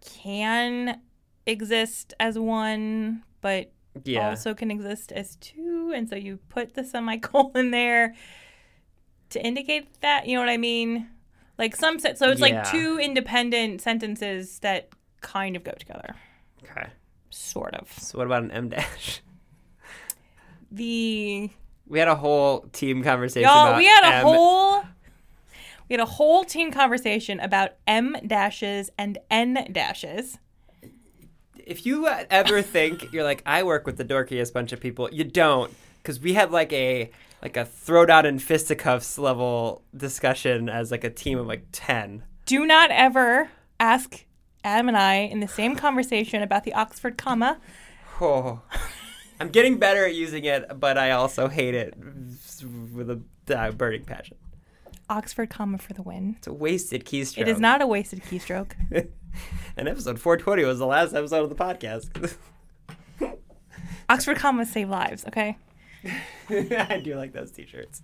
can 0.00 1.00
exist 1.46 2.14
as 2.20 2.38
one, 2.38 3.22
but 3.40 3.72
Yeah. 4.04 4.28
also 4.28 4.54
can 4.54 4.70
exist 4.70 5.12
as 5.12 5.36
two. 5.36 5.92
And 5.94 6.08
so 6.08 6.16
you 6.16 6.38
put 6.48 6.74
the 6.74 6.84
semicolon 6.84 7.70
there 7.72 8.14
to 9.30 9.44
indicate 9.44 10.00
that, 10.00 10.26
you 10.26 10.34
know 10.34 10.40
what 10.40 10.48
I 10.48 10.56
mean? 10.56 11.08
Like 11.58 11.74
some, 11.74 11.98
se- 11.98 12.14
so 12.16 12.30
it's 12.30 12.40
Yeah. 12.40 12.58
like 12.62 12.70
two 12.70 12.98
independent 13.00 13.80
sentences 13.80 14.58
that 14.60 14.90
kind 15.22 15.56
of 15.56 15.64
go 15.64 15.72
together, 15.72 16.14
Okay. 16.62 16.88
sort 17.30 17.74
of. 17.74 17.90
So 17.92 18.18
what 18.18 18.26
about 18.26 18.42
an 18.44 18.50
M 18.50 18.68
dash? 18.68 19.22
The 20.70 21.50
We 21.88 21.98
had 21.98 22.08
a 22.08 22.16
whole 22.16 22.62
team 22.72 23.02
conversation 23.02 23.48
Y'all, 23.48 23.66
about 23.68 23.78
we 23.78 23.86
had 23.86 24.04
a 24.04 24.14
M- 24.16 24.24
whole 24.24 24.82
we 25.88 25.92
had 25.94 26.00
a 26.00 26.04
whole 26.06 26.44
team 26.44 26.72
conversation 26.72 27.38
about 27.40 27.70
M 27.86 28.16
dashes 28.26 28.90
and 28.98 29.18
N 29.30 29.68
dashes. 29.70 30.38
if 31.58 31.86
you 31.86 32.08
ever 32.08 32.62
think 32.62 33.12
you're 33.12 33.24
like 33.24 33.42
I 33.46 33.62
work 33.62 33.86
with 33.86 33.96
the 33.96 34.04
dorkiest 34.04 34.52
bunch 34.52 34.72
of 34.72 34.80
people, 34.80 35.08
you 35.12 35.24
don't, 35.24 35.72
because 36.02 36.18
we 36.20 36.32
had 36.34 36.50
like 36.50 36.72
a 36.72 37.10
like 37.42 37.56
a 37.56 37.64
throw 37.64 38.04
down 38.06 38.26
and 38.26 38.42
fisticuffs 38.42 39.18
level 39.18 39.82
discussion 39.96 40.68
as 40.68 40.90
like 40.90 41.04
a 41.04 41.10
team 41.10 41.38
of 41.38 41.46
like 41.46 41.66
ten. 41.70 42.24
Do 42.46 42.66
not 42.66 42.90
ever 42.90 43.50
ask 43.78 44.24
Adam 44.64 44.88
and 44.88 44.96
I 44.96 45.14
in 45.16 45.38
the 45.40 45.48
same 45.48 45.76
conversation 45.76 46.42
about 46.42 46.64
the 46.64 46.72
Oxford 46.74 47.16
comma. 47.16 47.58
Oh, 48.20 48.62
I'm 49.40 49.48
getting 49.48 49.78
better 49.78 50.04
at 50.06 50.14
using 50.14 50.44
it, 50.44 50.78
but 50.80 50.96
I 50.98 51.10
also 51.12 51.48
hate 51.48 51.74
it 51.74 51.94
with 52.94 53.10
a 53.10 53.20
uh, 53.56 53.70
burning 53.72 54.04
passion. 54.04 54.36
Oxford 55.08 55.50
comma 55.50 55.78
for 55.78 55.92
the 55.92 56.02
win. 56.02 56.34
It's 56.38 56.46
a 56.46 56.52
wasted 56.52 57.04
keystroke. 57.04 57.38
It 57.42 57.48
is 57.48 57.60
not 57.60 57.80
a 57.82 57.86
wasted 57.86 58.22
keystroke. 58.22 58.72
and 59.76 59.88
episode 59.88 60.18
420 60.18 60.64
was 60.64 60.78
the 60.78 60.86
last 60.86 61.14
episode 61.14 61.42
of 61.44 61.48
the 61.50 61.54
podcast. 61.54 62.34
Oxford 64.08 64.36
commas 64.36 64.70
save 64.70 64.88
lives, 64.88 65.24
okay? 65.26 65.56
I 66.48 67.00
do 67.02 67.16
like 67.16 67.32
those 67.32 67.50
t-shirts. 67.50 68.02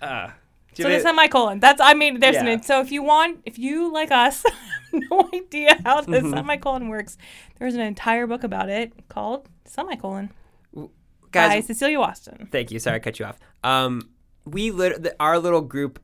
Uh, 0.00 0.30
So 0.74 0.88
the 0.88 1.00
semicolon. 1.00 1.60
That's 1.60 1.80
I 1.80 1.94
mean 1.94 2.20
there's 2.20 2.34
Yeah. 2.36 2.46
an 2.46 2.62
so 2.62 2.80
if 2.80 2.90
you 2.92 3.02
want 3.02 3.40
if 3.44 3.58
you 3.58 3.92
like 3.92 4.10
us 4.10 4.44
no 4.92 5.28
idea 5.32 5.78
how 5.84 6.00
the 6.02 6.18
Mm-hmm. 6.18 6.30
semicolon 6.34 6.88
works, 6.88 7.16
there's 7.58 7.74
an 7.74 7.80
entire 7.80 8.26
book 8.26 8.44
about 8.44 8.68
it 8.68 8.92
called 9.08 9.48
Semicolon 9.64 10.30
by 10.74 10.88
guys, 11.30 11.66
Cecelia 11.66 11.98
Watson. 11.98 12.48
Thank 12.50 12.70
you. 12.70 12.78
Sorry, 12.78 12.96
I 12.96 12.98
cut 12.98 13.18
you 13.18 13.26
off. 13.26 13.38
Um, 13.64 14.10
we 14.44 14.70
lit- 14.70 15.02
the, 15.02 15.16
our 15.18 15.38
little 15.38 15.60
group 15.62 16.00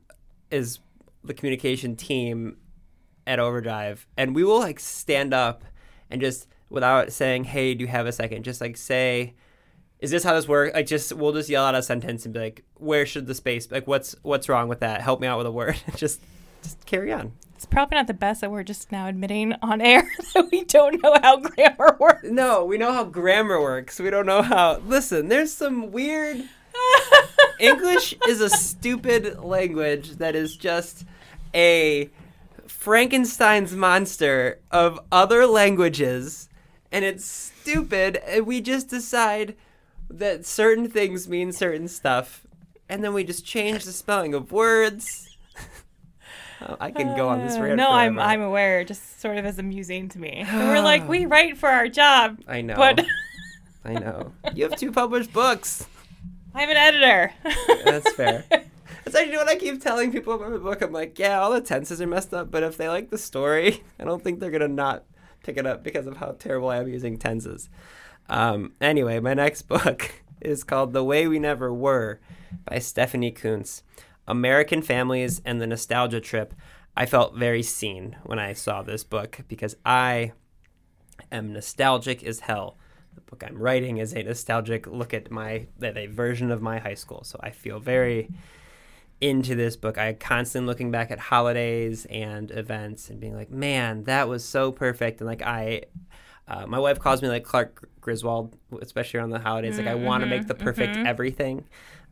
is 0.51 0.79
the 1.23 1.33
communication 1.33 1.95
team 1.95 2.57
at 3.27 3.39
Overdrive, 3.39 4.07
and 4.17 4.33
we 4.35 4.43
will 4.43 4.59
like 4.59 4.79
stand 4.79 5.33
up 5.33 5.63
and 6.09 6.21
just 6.21 6.47
without 6.69 7.11
saying, 7.11 7.45
"Hey, 7.45 7.73
do 7.73 7.83
you 7.83 7.87
have 7.87 8.07
a 8.07 8.11
second? 8.11 8.43
Just 8.43 8.61
like 8.61 8.77
say, 8.77 9.35
"Is 9.99 10.11
this 10.11 10.23
how 10.23 10.33
this 10.33 10.47
works?" 10.47 10.73
Like 10.73 10.87
just 10.87 11.13
we'll 11.13 11.33
just 11.33 11.49
yell 11.49 11.65
out 11.65 11.75
a 11.75 11.83
sentence 11.83 12.25
and 12.25 12.33
be 12.33 12.39
like, 12.39 12.63
"Where 12.75 13.05
should 13.05 13.27
the 13.27 13.35
space? 13.35 13.69
Like 13.71 13.87
what's 13.87 14.15
what's 14.23 14.49
wrong 14.49 14.67
with 14.67 14.79
that? 14.79 15.01
Help 15.01 15.19
me 15.19 15.27
out 15.27 15.37
with 15.37 15.47
a 15.47 15.51
word." 15.51 15.79
just 15.95 16.21
just 16.63 16.85
carry 16.85 17.13
on. 17.13 17.33
It's 17.59 17.65
probably 17.65 17.97
not 17.97 18.07
the 18.07 18.13
best 18.13 18.39
that 18.39 18.51
we're 18.51 18.63
just 18.63 18.89
now 18.89 19.07
admitting 19.07 19.53
on 19.61 19.81
air 19.81 20.09
that 20.33 20.49
we 20.49 20.63
don't 20.63 21.03
know 21.03 21.19
how 21.21 21.41
grammar 21.41 21.97
works. 21.99 22.23
No, 22.23 22.63
we 22.63 22.77
know 22.77 22.93
how 22.93 23.03
grammar 23.03 23.61
works. 23.61 23.99
We 23.99 24.09
don't 24.09 24.25
know 24.25 24.41
how. 24.41 24.77
Listen, 24.87 25.27
there's 25.27 25.51
some 25.51 25.91
weird. 25.91 26.47
English 27.59 28.15
is 28.29 28.39
a 28.39 28.49
stupid 28.49 29.43
language 29.43 30.11
that 30.11 30.37
is 30.37 30.55
just 30.55 31.03
a 31.53 32.09
Frankenstein's 32.65 33.75
monster 33.75 34.59
of 34.71 34.97
other 35.11 35.45
languages, 35.45 36.47
and 36.93 37.03
it's 37.03 37.25
stupid. 37.25 38.21
And 38.25 38.47
we 38.47 38.61
just 38.61 38.87
decide 38.87 39.57
that 40.09 40.45
certain 40.45 40.89
things 40.89 41.27
mean 41.27 41.51
certain 41.51 41.89
stuff, 41.89 42.47
and 42.87 43.03
then 43.03 43.13
we 43.13 43.25
just 43.25 43.45
change 43.45 43.83
the 43.83 43.91
spelling 43.91 44.33
of 44.33 44.53
words. 44.53 45.28
I 46.79 46.91
can 46.91 47.15
go 47.15 47.29
on 47.29 47.39
this 47.39 47.55
Uh, 47.57 47.61
rant. 47.63 47.77
no, 47.77 47.89
I'm. 47.91 48.19
I'm 48.19 48.41
aware. 48.41 48.83
Just 48.83 49.19
sort 49.21 49.37
of 49.37 49.45
as 49.45 49.59
amusing 49.59 50.09
to 50.09 50.19
me. 50.19 50.43
And 50.47 50.67
we're 50.69 50.81
like, 50.81 51.07
we 51.07 51.25
write 51.33 51.57
for 51.57 51.69
our 51.69 51.87
job, 51.87 52.39
I 52.47 52.61
know. 52.61 52.75
but 52.75 53.05
I 53.85 53.93
know. 53.93 54.33
You 54.53 54.65
have 54.69 54.77
two 54.77 54.91
published 54.91 55.31
books. 55.33 55.87
I'm 56.53 56.69
an 56.69 56.77
editor. 56.77 57.31
That's 57.85 58.11
fair. 58.13 58.43
That's 58.49 59.15
actually 59.15 59.37
what 59.37 59.47
I 59.47 59.55
keep 59.55 59.81
telling 59.81 60.11
people 60.11 60.33
about 60.33 60.51
my 60.51 60.57
book. 60.57 60.81
I'm 60.81 60.91
like, 60.91 61.17
yeah, 61.17 61.39
all 61.39 61.51
the 61.51 61.61
tenses 61.61 62.01
are 62.01 62.07
messed 62.07 62.33
up, 62.33 62.51
but 62.51 62.61
if 62.63 62.75
they 62.77 62.89
like 62.89 63.09
the 63.09 63.17
story, 63.17 63.83
I 63.99 64.03
don't 64.03 64.23
think 64.23 64.39
they're 64.39 64.51
gonna 64.51 64.67
not 64.67 65.03
pick 65.43 65.57
it 65.57 65.65
up 65.65 65.83
because 65.83 66.05
of 66.07 66.17
how 66.17 66.35
terrible 66.37 66.69
I 66.69 66.77
am 66.77 66.87
using 66.89 67.17
tenses. 67.17 67.69
Um, 68.29 68.73
anyway, 68.81 69.19
my 69.19 69.33
next 69.33 69.63
book 69.63 70.11
is 70.41 70.63
called 70.63 70.93
The 70.93 71.03
Way 71.03 71.27
We 71.27 71.39
Never 71.39 71.73
Were 71.73 72.19
by 72.65 72.79
Stephanie 72.79 73.31
Coontz. 73.31 73.81
American 74.29 74.81
Families 74.81 75.41
and 75.43 75.59
the 75.59 75.67
Nostalgia 75.67 76.21
Trip. 76.21 76.53
I 76.95 77.05
felt 77.05 77.35
very 77.35 77.63
seen 77.63 78.15
when 78.23 78.39
I 78.39 78.53
saw 78.53 78.83
this 78.83 79.03
book 79.03 79.39
because 79.47 79.75
I 79.85 80.33
am 81.31 81.51
nostalgic 81.51 82.23
as 82.23 82.41
hell. 82.41 82.77
The 83.15 83.21
book 83.21 83.43
I'm 83.45 83.57
writing 83.57 83.97
is 83.97 84.13
a 84.13 84.23
nostalgic 84.23 84.85
look 84.85 85.13
at 85.13 85.31
my 85.31 85.67
at 85.81 85.97
a 85.97 86.05
version 86.07 86.51
of 86.51 86.61
my 86.61 86.79
high 86.79 86.93
school. 86.93 87.23
So 87.23 87.39
I 87.41 87.49
feel 87.49 87.79
very 87.79 88.29
into 89.19 89.55
this 89.55 89.75
book. 89.75 89.97
I 89.97 90.13
constantly 90.13 90.67
looking 90.67 90.91
back 90.91 91.11
at 91.11 91.19
holidays 91.19 92.05
and 92.09 92.51
events 92.51 93.09
and 93.09 93.19
being 93.19 93.35
like, 93.35 93.49
man, 93.49 94.03
that 94.05 94.29
was 94.29 94.45
so 94.45 94.71
perfect. 94.71 95.19
And 95.19 95.27
like 95.27 95.41
I, 95.41 95.83
uh, 96.47 96.65
my 96.67 96.79
wife 96.79 96.99
calls 96.99 97.21
me 97.21 97.27
like 97.27 97.43
Clark 97.43 97.89
Griswold, 97.99 98.55
especially 98.81 99.19
around 99.19 99.31
the 99.31 99.39
holidays. 99.39 99.77
Like 99.77 99.87
I 99.87 99.95
want 99.95 100.23
to 100.23 100.29
make 100.29 100.47
the 100.47 100.55
perfect 100.55 100.95
everything. 100.97 101.65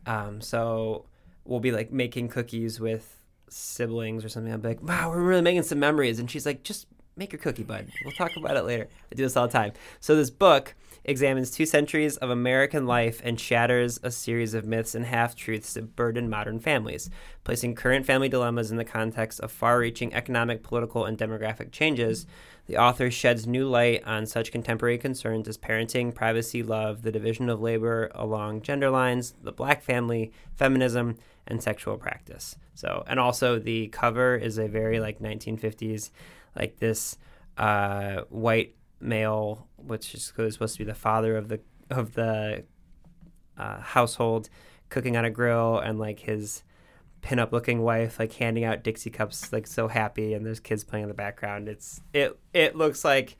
Um, 0.06 0.40
so 0.40 1.06
we'll 1.48 1.60
be 1.60 1.72
like 1.72 1.90
making 1.90 2.28
cookies 2.28 2.78
with 2.78 3.20
siblings 3.48 4.24
or 4.24 4.28
something. 4.28 4.56
Be 4.60 4.68
like, 4.68 4.82
wow, 4.82 5.10
we're 5.10 5.22
really 5.22 5.42
making 5.42 5.62
some 5.62 5.80
memories. 5.80 6.18
And 6.18 6.30
she's 6.30 6.46
like, 6.46 6.62
just 6.62 6.86
make 7.16 7.32
your 7.32 7.40
cookie, 7.40 7.64
bud. 7.64 7.88
We'll 8.04 8.12
talk 8.12 8.36
about 8.36 8.56
it 8.56 8.64
later. 8.64 8.86
I 9.10 9.14
do 9.14 9.22
this 9.22 9.36
all 9.36 9.46
the 9.46 9.52
time. 9.52 9.72
So 9.98 10.14
this 10.14 10.30
book 10.30 10.74
examines 11.04 11.50
two 11.50 11.64
centuries 11.64 12.18
of 12.18 12.28
American 12.28 12.86
life 12.86 13.20
and 13.24 13.40
shatters 13.40 13.98
a 14.02 14.10
series 14.10 14.52
of 14.52 14.66
myths 14.66 14.94
and 14.94 15.06
half 15.06 15.34
truths 15.34 15.72
that 15.72 15.96
burden 15.96 16.28
modern 16.28 16.60
families, 16.60 17.08
placing 17.44 17.74
current 17.74 18.04
family 18.04 18.28
dilemmas 18.28 18.70
in 18.70 18.76
the 18.76 18.84
context 18.84 19.40
of 19.40 19.50
far 19.50 19.78
reaching 19.78 20.12
economic, 20.12 20.62
political, 20.62 21.06
and 21.06 21.16
demographic 21.16 21.72
changes. 21.72 22.26
The 22.66 22.76
author 22.76 23.10
sheds 23.10 23.46
new 23.46 23.66
light 23.66 24.04
on 24.04 24.26
such 24.26 24.52
contemporary 24.52 24.98
concerns 24.98 25.48
as 25.48 25.56
parenting, 25.56 26.14
privacy, 26.14 26.62
love, 26.62 27.00
the 27.00 27.12
division 27.12 27.48
of 27.48 27.62
labor 27.62 28.10
along 28.14 28.60
gender 28.60 28.90
lines, 28.90 29.34
the 29.42 29.52
black 29.52 29.82
family, 29.82 30.30
feminism, 30.54 31.16
and 31.48 31.62
sexual 31.62 31.96
practice. 31.96 32.56
So, 32.74 33.02
and 33.08 33.18
also 33.18 33.58
the 33.58 33.88
cover 33.88 34.36
is 34.36 34.58
a 34.58 34.68
very 34.68 35.00
like 35.00 35.18
1950s, 35.18 36.10
like 36.54 36.78
this 36.78 37.16
uh, 37.56 38.22
white 38.28 38.76
male, 39.00 39.66
which 39.76 40.14
is 40.14 40.24
supposed 40.24 40.74
to 40.74 40.78
be 40.78 40.84
the 40.84 40.94
father 40.94 41.36
of 41.36 41.48
the 41.48 41.60
of 41.90 42.14
the 42.14 42.64
uh, 43.56 43.80
household, 43.80 44.48
cooking 44.90 45.16
on 45.16 45.24
a 45.24 45.30
grill, 45.30 45.78
and 45.78 45.98
like 45.98 46.20
his 46.20 46.62
pinup 47.22 47.50
looking 47.50 47.82
wife 47.82 48.20
like 48.20 48.32
handing 48.34 48.64
out 48.64 48.84
Dixie 48.84 49.10
cups, 49.10 49.52
like 49.52 49.66
so 49.66 49.88
happy, 49.88 50.34
and 50.34 50.46
there's 50.46 50.60
kids 50.60 50.84
playing 50.84 51.04
in 51.04 51.08
the 51.08 51.14
background. 51.14 51.68
It's 51.68 52.00
it 52.12 52.38
it 52.52 52.76
looks 52.76 53.04
like 53.04 53.36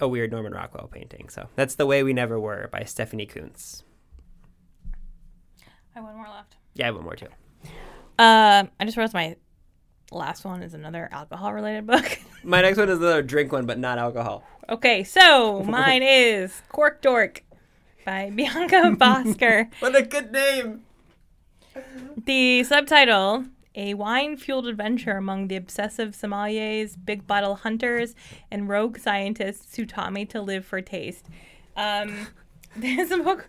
a 0.00 0.08
weird 0.08 0.30
Norman 0.32 0.52
Rockwell 0.52 0.88
painting. 0.88 1.28
So 1.28 1.48
that's 1.54 1.76
the 1.76 1.86
way 1.86 2.02
we 2.02 2.12
never 2.12 2.38
were 2.38 2.68
by 2.70 2.84
Stephanie 2.84 3.26
Coontz. 3.26 3.84
I 5.62 6.00
have 6.00 6.04
one 6.04 6.16
more 6.16 6.28
left. 6.28 6.56
Yeah, 6.76 6.84
I 6.84 6.86
have 6.86 6.94
one 6.94 7.04
more 7.04 7.16
too. 7.16 7.26
Um, 8.18 8.70
I 8.78 8.84
just 8.84 8.96
realized 8.96 9.14
my 9.14 9.36
last 10.12 10.44
one 10.44 10.62
is 10.62 10.72
another 10.74 11.08
alcohol 11.10 11.52
related 11.52 11.86
book. 11.86 12.18
My 12.44 12.62
next 12.62 12.78
one 12.78 12.88
is 12.88 12.98
another 12.98 13.22
drink 13.22 13.50
one, 13.50 13.66
but 13.66 13.76
not 13.78 13.98
alcohol. 13.98 14.44
okay, 14.68 15.02
so 15.02 15.64
mine 15.64 16.02
is 16.04 16.62
Cork 16.68 17.02
Dork 17.02 17.42
by 18.04 18.30
Bianca 18.34 18.94
Bosker. 18.96 19.68
What 19.80 19.96
a 19.96 20.02
good 20.02 20.30
name! 20.30 20.82
The 22.16 22.62
subtitle 22.64 23.46
A 23.74 23.94
wine 23.94 24.36
fueled 24.36 24.66
adventure 24.68 25.16
among 25.16 25.48
the 25.48 25.56
obsessive 25.56 26.14
sommeliers, 26.14 26.96
big 27.04 27.26
bottle 27.26 27.56
hunters, 27.56 28.14
and 28.50 28.68
rogue 28.68 28.98
scientists 28.98 29.74
who 29.76 29.84
taught 29.86 30.12
me 30.12 30.24
to 30.26 30.40
live 30.40 30.64
for 30.64 30.80
taste. 30.80 31.26
Um, 31.76 32.28
this 32.76 33.10
book, 33.10 33.48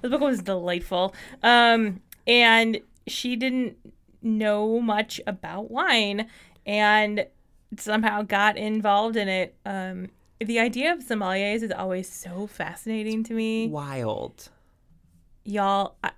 this 0.00 0.10
book 0.10 0.20
was 0.20 0.42
delightful. 0.42 1.12
Um, 1.42 2.00
and 2.30 2.80
she 3.06 3.34
didn't 3.36 3.76
know 4.22 4.80
much 4.80 5.20
about 5.26 5.70
wine 5.70 6.28
and 6.64 7.26
somehow 7.76 8.22
got 8.22 8.56
involved 8.56 9.16
in 9.16 9.28
it. 9.28 9.54
Um, 9.66 10.08
the 10.40 10.58
idea 10.58 10.92
of 10.92 11.00
sommeliers 11.00 11.62
is 11.62 11.72
always 11.72 12.08
so 12.10 12.46
fascinating 12.46 13.24
to 13.24 13.34
me 13.34 13.68
Wild. 13.68 14.48
y'all 15.44 15.96
I, 16.04 16.12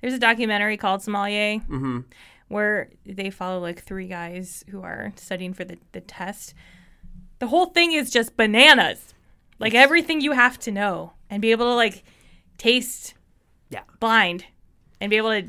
there's 0.00 0.14
a 0.14 0.18
documentary 0.18 0.76
called 0.76 1.02
sommelier 1.02 1.58
Mm-hmm. 1.60 2.00
where 2.48 2.90
they 3.06 3.30
follow 3.30 3.60
like 3.60 3.82
three 3.82 4.08
guys 4.08 4.64
who 4.70 4.82
are 4.82 5.12
studying 5.16 5.52
for 5.54 5.64
the, 5.64 5.78
the 5.92 6.00
test 6.00 6.54
the 7.38 7.46
whole 7.48 7.66
thing 7.66 7.92
is 7.92 8.10
just 8.10 8.36
bananas 8.36 9.14
like 9.60 9.74
everything 9.74 10.20
you 10.20 10.32
have 10.32 10.58
to 10.60 10.70
know 10.72 11.12
and 11.30 11.40
be 11.42 11.50
able 11.52 11.66
to 11.66 11.74
like 11.74 12.02
taste 12.58 13.14
Yeah. 13.70 13.82
blind 14.00 14.44
and 15.00 15.10
be 15.10 15.16
able 15.16 15.30
to 15.30 15.46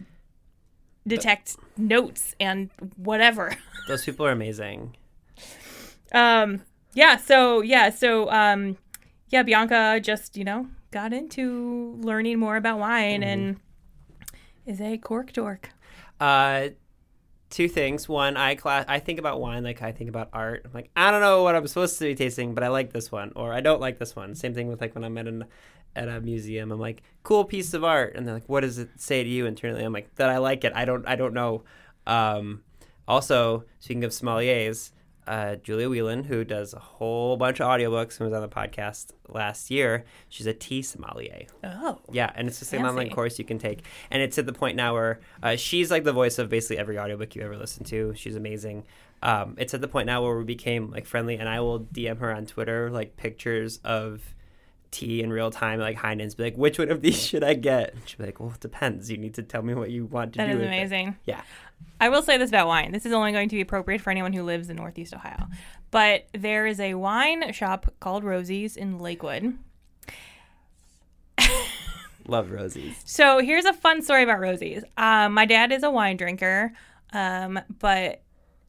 detect 1.08 1.56
notes 1.78 2.36
and 2.40 2.70
whatever 2.98 3.56
Those 3.88 4.06
people 4.06 4.26
are 4.26 4.32
amazing. 4.32 4.96
um 6.12 6.62
yeah 6.94 7.18
so 7.18 7.62
yeah 7.62 7.90
so 7.90 8.30
um 8.32 8.78
yeah 9.30 9.44
bianca 9.44 10.00
just 10.02 10.36
you 10.38 10.44
know 10.44 10.68
got 10.92 11.14
into 11.14 11.96
learning 12.02 12.40
more 12.40 12.58
about 12.58 12.80
wine 12.80 13.24
and 13.24 13.58
is 14.66 14.82
a 14.82 14.98
cork 14.98 15.34
dork 15.34 15.70
Uh, 16.20 16.70
two 17.50 17.68
things. 17.70 18.08
One, 18.10 18.36
I 18.38 18.56
class. 18.56 18.86
I 18.88 19.00
think 19.00 19.18
about 19.20 19.40
wine 19.40 19.64
like 19.64 19.82
I 19.82 19.92
think 19.94 20.10
about 20.10 20.30
art. 20.34 20.64
I'm 20.66 20.72
like, 20.74 20.90
I 20.96 21.10
don't 21.12 21.22
know 21.22 21.44
what 21.44 21.56
I'm 21.56 21.66
supposed 21.68 21.98
to 22.00 22.06
be 22.06 22.14
tasting, 22.14 22.54
but 22.54 22.64
I 22.64 22.68
like 22.68 22.92
this 22.92 23.12
one, 23.12 23.32
or 23.36 23.54
I 23.54 23.62
don't 23.62 23.80
like 23.82 23.98
this 24.00 24.16
one. 24.16 24.36
Same 24.36 24.54
thing 24.54 24.68
with 24.68 24.82
like 24.82 24.94
when 24.96 25.04
I'm 25.04 25.18
at 25.18 25.28
an 25.28 25.46
at 25.96 26.08
a 26.08 26.22
museum. 26.22 26.72
I'm 26.72 26.80
like, 26.80 27.02
cool 27.24 27.46
piece 27.46 27.74
of 27.74 27.84
art, 27.84 28.16
and 28.16 28.28
they're 28.28 28.36
like, 28.36 28.50
what 28.50 28.62
does 28.62 28.78
it 28.78 28.90
say 28.98 29.24
to 29.24 29.30
you 29.30 29.46
internally? 29.46 29.84
I'm 29.84 29.94
like, 29.94 30.16
that 30.16 30.30
I 30.30 30.38
like 30.38 30.64
it. 30.64 30.74
I 30.76 30.86
don't. 30.86 31.08
I 31.08 31.16
don't 31.16 31.34
know. 31.34 31.64
Um, 32.08 32.64
also, 33.08 33.66
speaking 33.80 34.04
of 34.04 34.12
sommeliers, 34.12 34.92
uh, 35.30 35.56
Julia 35.58 35.88
Whelan, 35.90 36.24
who 36.24 36.44
does 36.44 36.74
a 36.74 36.80
whole 36.80 37.38
bunch 37.38 37.60
of 37.60 37.68
audiobooks 37.68 38.20
and 38.20 38.30
was 38.30 38.34
on 38.34 38.42
the 38.42 38.50
podcast 38.50 39.12
last 39.28 39.70
year, 39.70 40.06
she's 40.28 40.48
a 40.48 40.54
tea 40.54 40.82
sommelier. 40.82 41.46
oh 41.64 42.00
Yeah, 42.12 42.32
and 42.36 42.48
it's 42.48 42.60
just 42.60 42.74
an 42.74 42.84
online 42.84 43.12
course 43.12 43.38
you 43.38 43.46
can 43.46 43.60
take, 43.60 43.84
and 44.10 44.24
it's 44.24 44.40
at 44.40 44.48
the 44.48 44.54
point 44.54 44.76
now 44.76 44.94
where 44.94 45.20
uh, 45.44 45.56
she's 45.56 45.92
like 45.92 46.04
the 46.04 46.14
voice 46.14 46.40
of 46.40 46.50
basically 46.50 46.80
every 46.80 46.98
audiobook 46.98 47.36
you 47.36 47.44
ever 47.44 47.58
listen 47.58 47.84
to. 47.86 48.14
She's 48.16 48.36
amazing. 48.36 48.86
Um, 49.22 49.56
it's 49.60 49.74
at 49.76 49.82
the 49.82 49.88
point 49.88 50.08
now 50.08 50.24
where 50.24 50.36
we 50.36 50.46
became 50.46 50.90
like 50.90 51.06
friendly, 51.06 51.36
and 51.36 51.48
I 51.48 51.60
will 51.60 51.82
DM 51.82 52.18
her 52.20 52.34
on 52.34 52.48
Twitter 52.48 52.90
like 52.90 53.16
pictures 53.16 53.80
of 53.84 54.34
tea 54.92 55.22
in 55.22 55.32
real 55.32 55.52
time, 55.52 55.80
like 55.80 55.98
Heinen's, 55.98 56.36
be 56.36 56.44
like, 56.44 56.56
which 56.58 56.80
one 56.80 56.90
of 56.90 57.02
these 57.02 57.22
should 57.26 57.44
I 57.44 57.54
get? 57.54 57.94
And 57.94 58.02
she'll 58.08 58.20
be 58.20 58.26
like, 58.26 58.40
well, 58.40 58.52
it 58.54 58.60
depends. 58.60 59.10
You 59.12 59.18
need 59.18 59.34
to 59.36 59.44
tell 59.44 59.62
me 59.62 59.74
what 59.74 59.90
you 59.92 60.06
want 60.06 60.34
to 60.34 60.38
that 60.38 60.46
do. 60.48 60.52
is 60.54 60.58
with 60.58 60.66
it." 60.66 60.68
amazing 60.68 61.16
Yeah. 61.26 61.42
i 62.02 62.10
will 62.10 62.22
say 62.22 62.38
this 62.38 62.50
about 62.50 62.68
wine 62.68 62.92
this 62.92 63.06
is 63.06 63.14
only 63.14 63.32
going 63.32 63.48
to 63.50 63.56
be 63.56 63.62
appropriate 63.62 64.02
for 64.02 64.10
anyone 64.12 64.34
who 64.34 64.44
lives 64.44 64.70
in 64.70 64.76
northeast 64.76 65.14
ohio 65.14 65.48
but 65.92 66.28
there 66.34 66.66
is 66.68 66.80
a 66.80 66.94
wine 66.96 67.54
shop 67.54 67.94
called 68.00 68.24
rosie's 68.24 68.76
in 68.76 69.00
lakewood 69.00 69.58
Love 72.28 72.52
Rosie's. 72.52 72.96
So 73.06 73.40
here's 73.40 73.66
a 73.66 73.74
fun 73.74 74.02
story 74.04 74.22
about 74.24 74.40
Rosie's. 74.40 74.84
Um, 74.98 75.34
my 75.34 75.46
dad 75.46 75.72
is 75.72 75.82
a 75.82 75.90
wine 75.90 76.16
drinker, 76.16 76.72
um, 77.12 77.60
but 77.80 78.22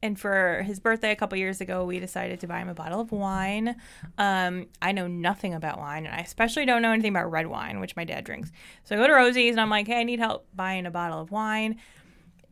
and 0.03 0.19
for 0.19 0.63
his 0.63 0.81
birthday 0.81 1.11
a 1.11 1.17
couple 1.17 1.37
years 1.37 1.61
ago, 1.61 1.85
we 1.85 2.01
decided 2.01 2.41
to 2.41 2.47
buy 2.47 2.61
him 2.61 2.69
a 2.69 2.75
bottle 2.75 3.01
of 3.01 3.13
wine. 3.13 3.77
Um, 4.17 4.67
I 4.81 4.93
know 4.93 5.07
nothing 5.07 5.53
about 5.53 5.79
wine, 5.79 6.07
and 6.07 6.15
I 6.15 6.19
especially 6.21 6.65
don't 6.65 6.83
know 6.83 6.93
anything 6.93 7.11
about 7.11 7.31
red 7.31 7.47
wine, 7.47 7.81
which 7.81 7.97
my 7.97 8.05
dad 8.05 8.25
drinks. 8.25 8.51
So 8.85 8.97
I 8.97 8.99
go 8.99 9.07
to 9.07 9.13
Rosie's 9.13 9.53
and 9.53 9.61
I'm 9.61 9.71
like, 9.71 9.87
"Hey, 9.87 10.01
I 10.01 10.05
need 10.05 10.19
help 10.19 10.47
buying 10.55 10.87
a 10.87 10.91
bottle 10.91 11.21
of 11.21 11.31
wine," 11.31 11.77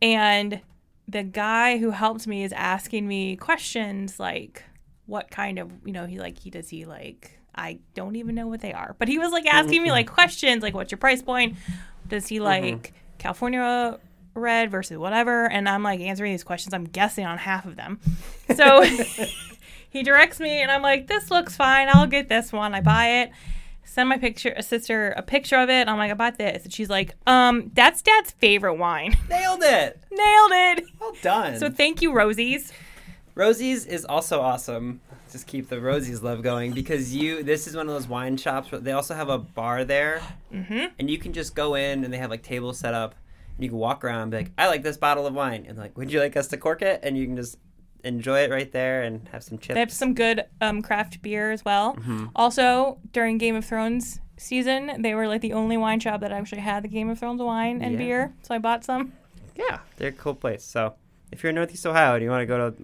and 0.01 0.61
the 1.07 1.23
guy 1.23 1.79
who 1.79 1.89
helped 1.89 2.27
me 2.27 2.43
is 2.43 2.53
asking 2.53 3.07
me 3.07 3.35
questions 3.35 4.19
like, 4.19 4.63
"What 5.07 5.31
kind 5.31 5.57
of 5.57 5.71
you 5.83 5.91
know?" 5.91 6.05
He 6.05 6.19
like 6.19 6.37
he 6.37 6.51
does 6.51 6.69
he 6.69 6.85
like 6.85 7.39
I 7.55 7.79
don't 7.93 8.15
even 8.15 8.35
know 8.35 8.47
what 8.47 8.61
they 8.61 8.73
are. 8.73 8.95
But 8.99 9.07
he 9.07 9.17
was 9.17 9.31
like 9.31 9.45
asking 9.45 9.81
me 9.83 9.91
like 9.91 10.07
questions 10.07 10.61
like 10.61 10.73
what's 10.73 10.91
your 10.91 10.99
price 10.99 11.21
point? 11.21 11.57
Does 12.07 12.27
he 12.27 12.39
like 12.39 12.93
California 13.17 13.99
red 14.39 14.71
versus 14.71 14.97
whatever? 14.97 15.49
And 15.49 15.67
I'm 15.67 15.83
like 15.83 15.99
answering 15.99 16.33
these 16.33 16.43
questions. 16.43 16.73
I'm 16.73 16.85
guessing 16.85 17.25
on 17.25 17.37
half 17.37 17.65
of 17.65 17.75
them. 17.75 17.99
So 18.55 18.83
he 19.91 20.01
directs 20.01 20.39
me 20.39 20.63
and 20.63 20.71
I'm 20.71 20.81
like, 20.81 21.05
this 21.05 21.29
looks 21.29 21.55
fine. 21.55 21.87
I'll 21.87 22.07
get 22.07 22.29
this 22.29 22.51
one. 22.51 22.73
I 22.73 22.81
buy 22.81 23.21
it. 23.21 23.31
Send 23.83 24.09
my 24.09 24.17
picture 24.17 24.53
a 24.55 24.63
sister 24.63 25.09
a 25.17 25.21
picture 25.21 25.55
of 25.55 25.69
it. 25.69 25.87
I'm 25.87 25.97
like, 25.97 26.11
I 26.11 26.13
bought 26.13 26.37
this. 26.37 26.63
And 26.63 26.73
she's 26.73 26.89
like, 26.89 27.15
um, 27.25 27.71
that's 27.73 28.01
dad's 28.01 28.31
favorite 28.31 28.75
wine. 28.75 29.17
Nailed 29.29 29.61
it. 29.63 30.01
Nailed 30.11 30.51
it. 30.51 30.85
Well 30.99 31.13
done. 31.21 31.57
So 31.57 31.69
thank 31.69 32.01
you, 32.01 32.13
Rosie's. 32.13 32.71
Rosie's 33.33 33.85
is 33.85 34.05
also 34.05 34.41
awesome. 34.41 35.01
Just 35.31 35.47
keep 35.47 35.69
the 35.69 35.79
Rosie's 35.79 36.21
love 36.21 36.43
going 36.43 36.73
because 36.73 37.15
you. 37.15 37.41
This 37.41 37.67
is 37.67 37.75
one 37.75 37.87
of 37.87 37.93
those 37.93 38.07
wine 38.07 38.37
shops. 38.37 38.67
But 38.69 38.83
they 38.83 38.91
also 38.91 39.15
have 39.15 39.29
a 39.29 39.37
bar 39.37 39.85
there, 39.85 40.21
mm-hmm. 40.53 40.85
and 40.99 41.09
you 41.09 41.17
can 41.17 41.33
just 41.33 41.55
go 41.55 41.75
in 41.75 42.03
and 42.03 42.13
they 42.13 42.17
have 42.17 42.29
like 42.29 42.43
tables 42.43 42.77
set 42.77 42.93
up. 42.93 43.15
You 43.59 43.69
can 43.69 43.77
walk 43.77 44.03
around 44.03 44.21
and 44.23 44.31
be 44.31 44.37
like, 44.37 44.51
"I 44.57 44.67
like 44.67 44.83
this 44.83 44.97
bottle 44.97 45.27
of 45.27 45.33
wine," 45.33 45.65
and 45.67 45.77
like, 45.77 45.97
"Would 45.97 46.11
you 46.11 46.19
like 46.19 46.35
us 46.37 46.47
to 46.47 46.57
cork 46.57 46.81
it?" 46.81 47.01
And 47.03 47.17
you 47.17 47.25
can 47.25 47.35
just 47.35 47.57
enjoy 48.03 48.39
it 48.45 48.49
right 48.51 48.71
there 48.71 49.03
and 49.03 49.27
have 49.29 49.43
some 49.43 49.57
chips. 49.57 49.73
They 49.73 49.81
have 49.81 49.91
some 49.91 50.13
good 50.13 50.45
um, 50.61 50.81
craft 50.81 51.21
beer 51.21 51.51
as 51.51 51.65
well. 51.65 51.97
Also, 52.35 52.97
during 53.11 53.37
Game 53.37 53.55
of 53.55 53.65
Thrones 53.65 54.19
season, 54.37 55.01
they 55.01 55.13
were 55.13 55.27
like 55.27 55.41
the 55.41 55.51
only 55.53 55.75
wine 55.75 55.99
shop 55.99 56.21
that 56.21 56.31
actually 56.31 56.61
had 56.61 56.83
the 56.83 56.87
Game 56.87 57.09
of 57.09 57.19
Thrones 57.19 57.41
wine 57.41 57.81
and 57.81 57.93
Yeah. 57.93 57.97
beer. 57.99 58.33
So 58.43 58.55
I 58.55 58.57
bought 58.59 58.85
some. 58.85 59.11
Yeah, 59.55 59.79
they're 59.97 60.09
a 60.09 60.13
cool 60.13 60.35
place. 60.35 60.63
So 60.63 60.93
if 61.33 61.43
you're 61.43 61.49
in 61.49 61.55
Northeast 61.55 61.85
Ohio 61.85 62.13
and 62.15 62.23
you 62.23 62.29
want 62.29 62.41
to 62.41 62.45
go 62.45 62.69
to 62.69 62.75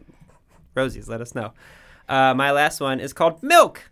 Rosie's, 0.73 1.07
let 1.07 1.21
us 1.21 1.33
know. 1.33 1.53
Uh, 2.09 2.33
my 2.35 2.51
last 2.51 2.81
one 2.81 2.99
is 2.99 3.13
called 3.13 3.41
Milk. 3.41 3.89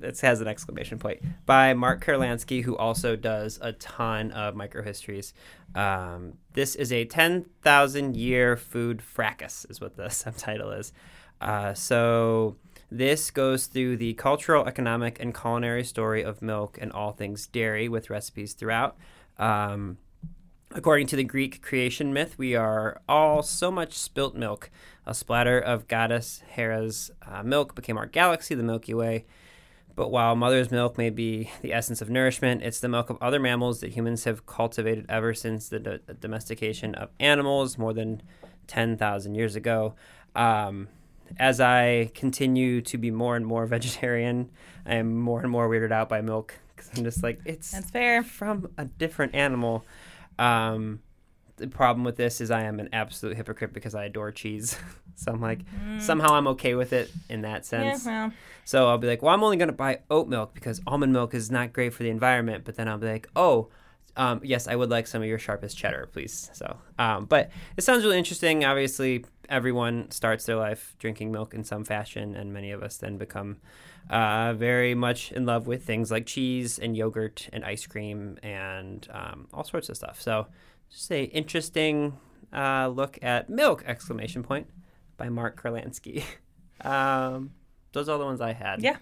It 0.00 0.20
has 0.20 0.40
an 0.40 0.48
exclamation 0.48 0.98
point 0.98 1.22
by 1.46 1.74
Mark 1.74 2.04
Kurlansky, 2.04 2.62
who 2.62 2.76
also 2.76 3.16
does 3.16 3.58
a 3.62 3.72
ton 3.72 4.30
of 4.32 4.54
microhistories. 4.54 5.32
Um, 5.74 6.34
this 6.52 6.74
is 6.74 6.92
a 6.92 7.04
10,000 7.04 8.16
year 8.16 8.56
food 8.56 9.02
fracas, 9.02 9.66
is 9.68 9.80
what 9.80 9.96
the 9.96 10.08
subtitle 10.10 10.70
is. 10.70 10.92
Uh, 11.40 11.74
so 11.74 12.56
this 12.90 13.30
goes 13.30 13.66
through 13.66 13.96
the 13.96 14.14
cultural, 14.14 14.66
economic, 14.66 15.20
and 15.20 15.34
culinary 15.34 15.84
story 15.84 16.22
of 16.22 16.42
milk 16.42 16.78
and 16.80 16.92
all 16.92 17.12
things 17.12 17.46
dairy 17.46 17.88
with 17.88 18.10
recipes 18.10 18.54
throughout. 18.54 18.96
Um, 19.38 19.98
According 20.74 21.06
to 21.08 21.16
the 21.16 21.24
Greek 21.24 21.62
creation 21.62 22.12
myth, 22.12 22.36
we 22.36 22.54
are 22.54 23.00
all 23.08 23.42
so 23.42 23.70
much 23.70 23.94
spilt 23.94 24.34
milk. 24.34 24.70
A 25.06 25.14
splatter 25.14 25.58
of 25.58 25.88
goddess 25.88 26.42
Hera's 26.50 27.10
uh, 27.26 27.42
milk 27.42 27.74
became 27.74 27.96
our 27.96 28.04
galaxy, 28.04 28.54
the 28.54 28.62
Milky 28.62 28.92
Way. 28.92 29.24
But 29.98 30.12
while 30.12 30.36
mother's 30.36 30.70
milk 30.70 30.96
may 30.96 31.10
be 31.10 31.50
the 31.60 31.72
essence 31.72 32.00
of 32.00 32.08
nourishment, 32.08 32.62
it's 32.62 32.78
the 32.78 32.88
milk 32.88 33.10
of 33.10 33.18
other 33.20 33.40
mammals 33.40 33.80
that 33.80 33.90
humans 33.90 34.22
have 34.22 34.46
cultivated 34.46 35.06
ever 35.08 35.34
since 35.34 35.68
the 35.68 35.80
do- 35.80 35.98
domestication 36.20 36.94
of 36.94 37.08
animals 37.18 37.76
more 37.78 37.92
than 37.92 38.22
10,000 38.68 39.34
years 39.34 39.56
ago. 39.56 39.96
Um, 40.36 40.86
as 41.36 41.60
I 41.60 42.12
continue 42.14 42.80
to 42.82 42.96
be 42.96 43.10
more 43.10 43.34
and 43.34 43.44
more 43.44 43.66
vegetarian, 43.76 44.50
I 44.86 44.94
am 44.94 45.16
more 45.16 45.40
and 45.40 45.50
more 45.50 45.68
weirded 45.68 45.90
out 45.90 46.08
by 46.08 46.20
milk 46.20 46.54
because 46.76 46.96
I'm 46.96 47.02
just 47.02 47.24
like, 47.24 47.40
it's 47.44 47.72
That's 47.72 47.90
fair. 47.90 48.22
from 48.22 48.70
a 48.78 48.84
different 48.84 49.34
animal. 49.34 49.84
Um, 50.38 51.00
the 51.58 51.66
problem 51.68 52.04
with 52.04 52.16
this 52.16 52.40
is 52.40 52.50
I 52.50 52.62
am 52.62 52.80
an 52.80 52.88
absolute 52.92 53.36
hypocrite 53.36 53.72
because 53.72 53.94
I 53.94 54.04
adore 54.06 54.32
cheese. 54.32 54.76
so 55.14 55.32
I'm 55.32 55.40
like, 55.40 55.60
somehow 55.98 56.34
I'm 56.34 56.46
okay 56.48 56.74
with 56.74 56.92
it 56.92 57.10
in 57.28 57.42
that 57.42 57.62
Mm. 57.62 57.84
Yeah, 57.84 57.92
sense. 57.92 58.06
well, 58.06 58.32
So 58.64 58.88
I'll 58.88 58.98
be 58.98 59.06
like, 59.08 59.22
well, 59.22 59.34
I'm 59.34 59.42
only 59.42 59.56
going 59.56 59.68
to 59.68 59.74
buy 59.74 60.00
oat 60.10 60.28
milk 60.28 60.54
because 60.54 60.80
almond 60.86 61.12
milk 61.12 61.34
is 61.34 61.50
not 61.50 61.72
great 61.72 61.92
for 61.92 62.02
the 62.02 62.10
environment. 62.10 62.64
But 62.64 62.76
then 62.76 62.88
I'll 62.88 62.98
be 62.98 63.08
like, 63.08 63.28
oh, 63.36 63.68
um, 64.16 64.40
yes, 64.42 64.66
I 64.66 64.74
would 64.74 64.90
like 64.90 65.06
some 65.06 65.22
of 65.22 65.28
your 65.28 65.38
sharpest 65.38 65.76
cheddar, 65.76 66.08
please. 66.12 66.50
So, 66.52 66.76
um, 66.98 67.26
but 67.26 67.50
it 67.76 67.82
sounds 67.82 68.02
really 68.04 68.18
interesting. 68.18 68.64
Obviously, 68.64 69.24
everyone 69.48 70.10
starts 70.10 70.44
their 70.44 70.56
life 70.56 70.96
drinking 70.98 71.30
milk 71.30 71.54
in 71.54 71.62
some 71.62 71.84
fashion, 71.84 72.34
and 72.34 72.52
many 72.52 72.72
of 72.72 72.82
us 72.82 72.96
then 72.96 73.16
become 73.16 73.58
uh, 74.10 74.54
very 74.54 74.94
much 74.94 75.30
in 75.32 75.46
love 75.46 75.66
with 75.66 75.84
things 75.84 76.10
like 76.10 76.26
cheese 76.26 76.78
and 76.80 76.96
yogurt 76.96 77.48
and 77.52 77.64
ice 77.64 77.86
cream 77.86 78.38
and 78.42 79.06
um, 79.12 79.46
all 79.54 79.64
sorts 79.64 79.88
of 79.88 79.96
stuff. 79.96 80.20
So, 80.20 80.48
just 80.90 81.10
a 81.12 81.24
interesting 81.24 82.18
uh, 82.52 82.88
look 82.88 83.18
at 83.22 83.50
milk! 83.50 83.82
Exclamation 83.86 84.42
point 84.42 84.68
by 85.16 85.28
Mark 85.28 85.60
Kurlansky. 85.60 86.24
um, 86.82 87.50
those 87.92 88.08
are 88.08 88.18
the 88.18 88.24
ones 88.24 88.40
I 88.40 88.52
had. 88.52 88.82
yeah. 88.82 88.96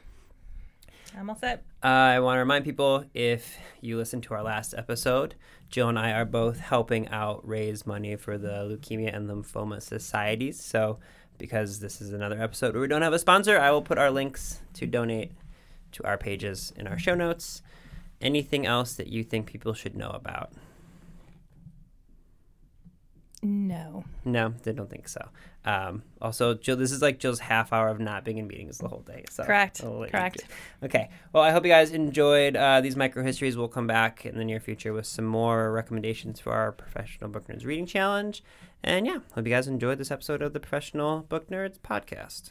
I'm 1.19 1.31
all 1.31 1.37
set. 1.37 1.65
Uh, 1.83 1.87
I 1.87 2.21
want 2.21 2.37
to 2.37 2.41
remind 2.41 2.65
people 2.65 3.05
if 3.15 3.57
you 3.81 3.97
listened 3.97 4.25
to 4.25 4.35
our 4.35 4.43
last 4.43 4.75
episode, 4.77 5.35
Jill 5.71 5.89
and 5.89 5.99
I 5.99 6.13
are 6.13 6.27
both 6.27 6.59
helping 6.59 7.09
out 7.09 7.47
raise 7.47 7.87
money 7.87 8.17
for 8.17 8.37
the 8.37 8.49
Leukemia 8.49 9.17
and 9.17 9.29
Lymphoma 9.29 9.81
Societies. 9.81 10.61
So, 10.61 10.99
because 11.39 11.81
this 11.81 12.03
is 12.03 12.13
another 12.13 12.41
episode 12.41 12.75
where 12.75 12.83
we 12.83 12.89
don't 12.89 13.03
have 13.03 13.15
a 13.15 13.19
sponsor, 13.19 13.59
I 13.59 13.71
will 13.71 13.83
put 13.83 13.97
our 13.97 14.11
links 14.11 14.61
to 14.75 14.87
donate 14.87 15.33
to 15.93 16.05
our 16.05 16.19
pages 16.19 16.73
in 16.77 16.87
our 16.87 16.99
show 16.99 17.15
notes. 17.15 17.63
Anything 18.21 18.67
else 18.67 18.95
that 18.95 19.07
you 19.09 19.25
think 19.25 19.47
people 19.47 19.73
should 19.73 19.97
know 19.97 20.11
about? 20.11 20.53
No. 23.47 24.05
No, 24.25 24.55
they 24.65 24.73
don't 24.73 24.91
think 24.91 25.07
so. 25.07 25.29
Um, 25.65 26.03
also, 26.21 26.55
Jill, 26.55 26.77
this 26.77 26.91
is 26.91 27.01
like 27.01 27.21
Jill's 27.21 27.39
half 27.39 27.73
hour 27.73 27.89
of 27.89 28.01
not 28.01 28.25
being 28.25 28.39
in 28.39 28.49
meetings 28.49 28.79
the 28.79 28.89
whole 28.89 29.03
day. 29.07 29.25
So 29.31 29.45
Correct. 29.45 29.83
I'll 29.85 29.99
let 29.99 30.07
you 30.07 30.11
Correct. 30.11 30.45
Okay. 30.83 31.11
Well, 31.33 31.45
I 31.45 31.53
hope 31.53 31.65
you 31.65 31.71
guys 31.71 31.93
enjoyed 31.93 32.57
uh, 32.57 32.81
these 32.81 32.97
micro 32.97 33.23
histories. 33.23 33.57
We'll 33.57 33.69
come 33.69 33.87
back 33.87 34.27
in 34.27 34.37
the 34.37 34.45
near 34.45 34.59
future 34.59 34.93
with 34.93 35.07
some 35.07 35.27
more 35.27 35.71
recommendations 35.71 36.41
for 36.41 36.53
our 36.53 36.73
professional 36.73 37.31
book 37.31 37.47
nerds 37.47 37.65
reading 37.65 37.87
challenge. 37.87 38.43
And 38.83 39.07
yeah, 39.07 39.19
hope 39.33 39.47
you 39.47 39.53
guys 39.53 39.69
enjoyed 39.69 39.99
this 39.99 40.11
episode 40.11 40.43
of 40.43 40.53
the 40.53 40.61
Professional 40.61 41.21
Book 41.21 41.49
Nerds 41.49 41.79
podcast. 41.79 42.51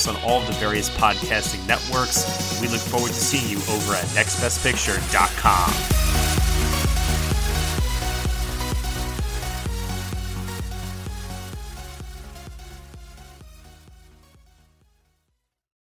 us 0.01 0.07
on 0.07 0.15
all 0.23 0.41
of 0.41 0.47
the 0.47 0.53
various 0.53 0.89
podcasting 0.89 1.65
networks. 1.67 2.59
We 2.61 2.67
look 2.67 2.81
forward 2.81 3.09
to 3.09 3.13
seeing 3.13 3.47
you 3.49 3.57
over 3.73 3.93
at 3.93 4.05
nextbestpicture.com. 4.15 6.40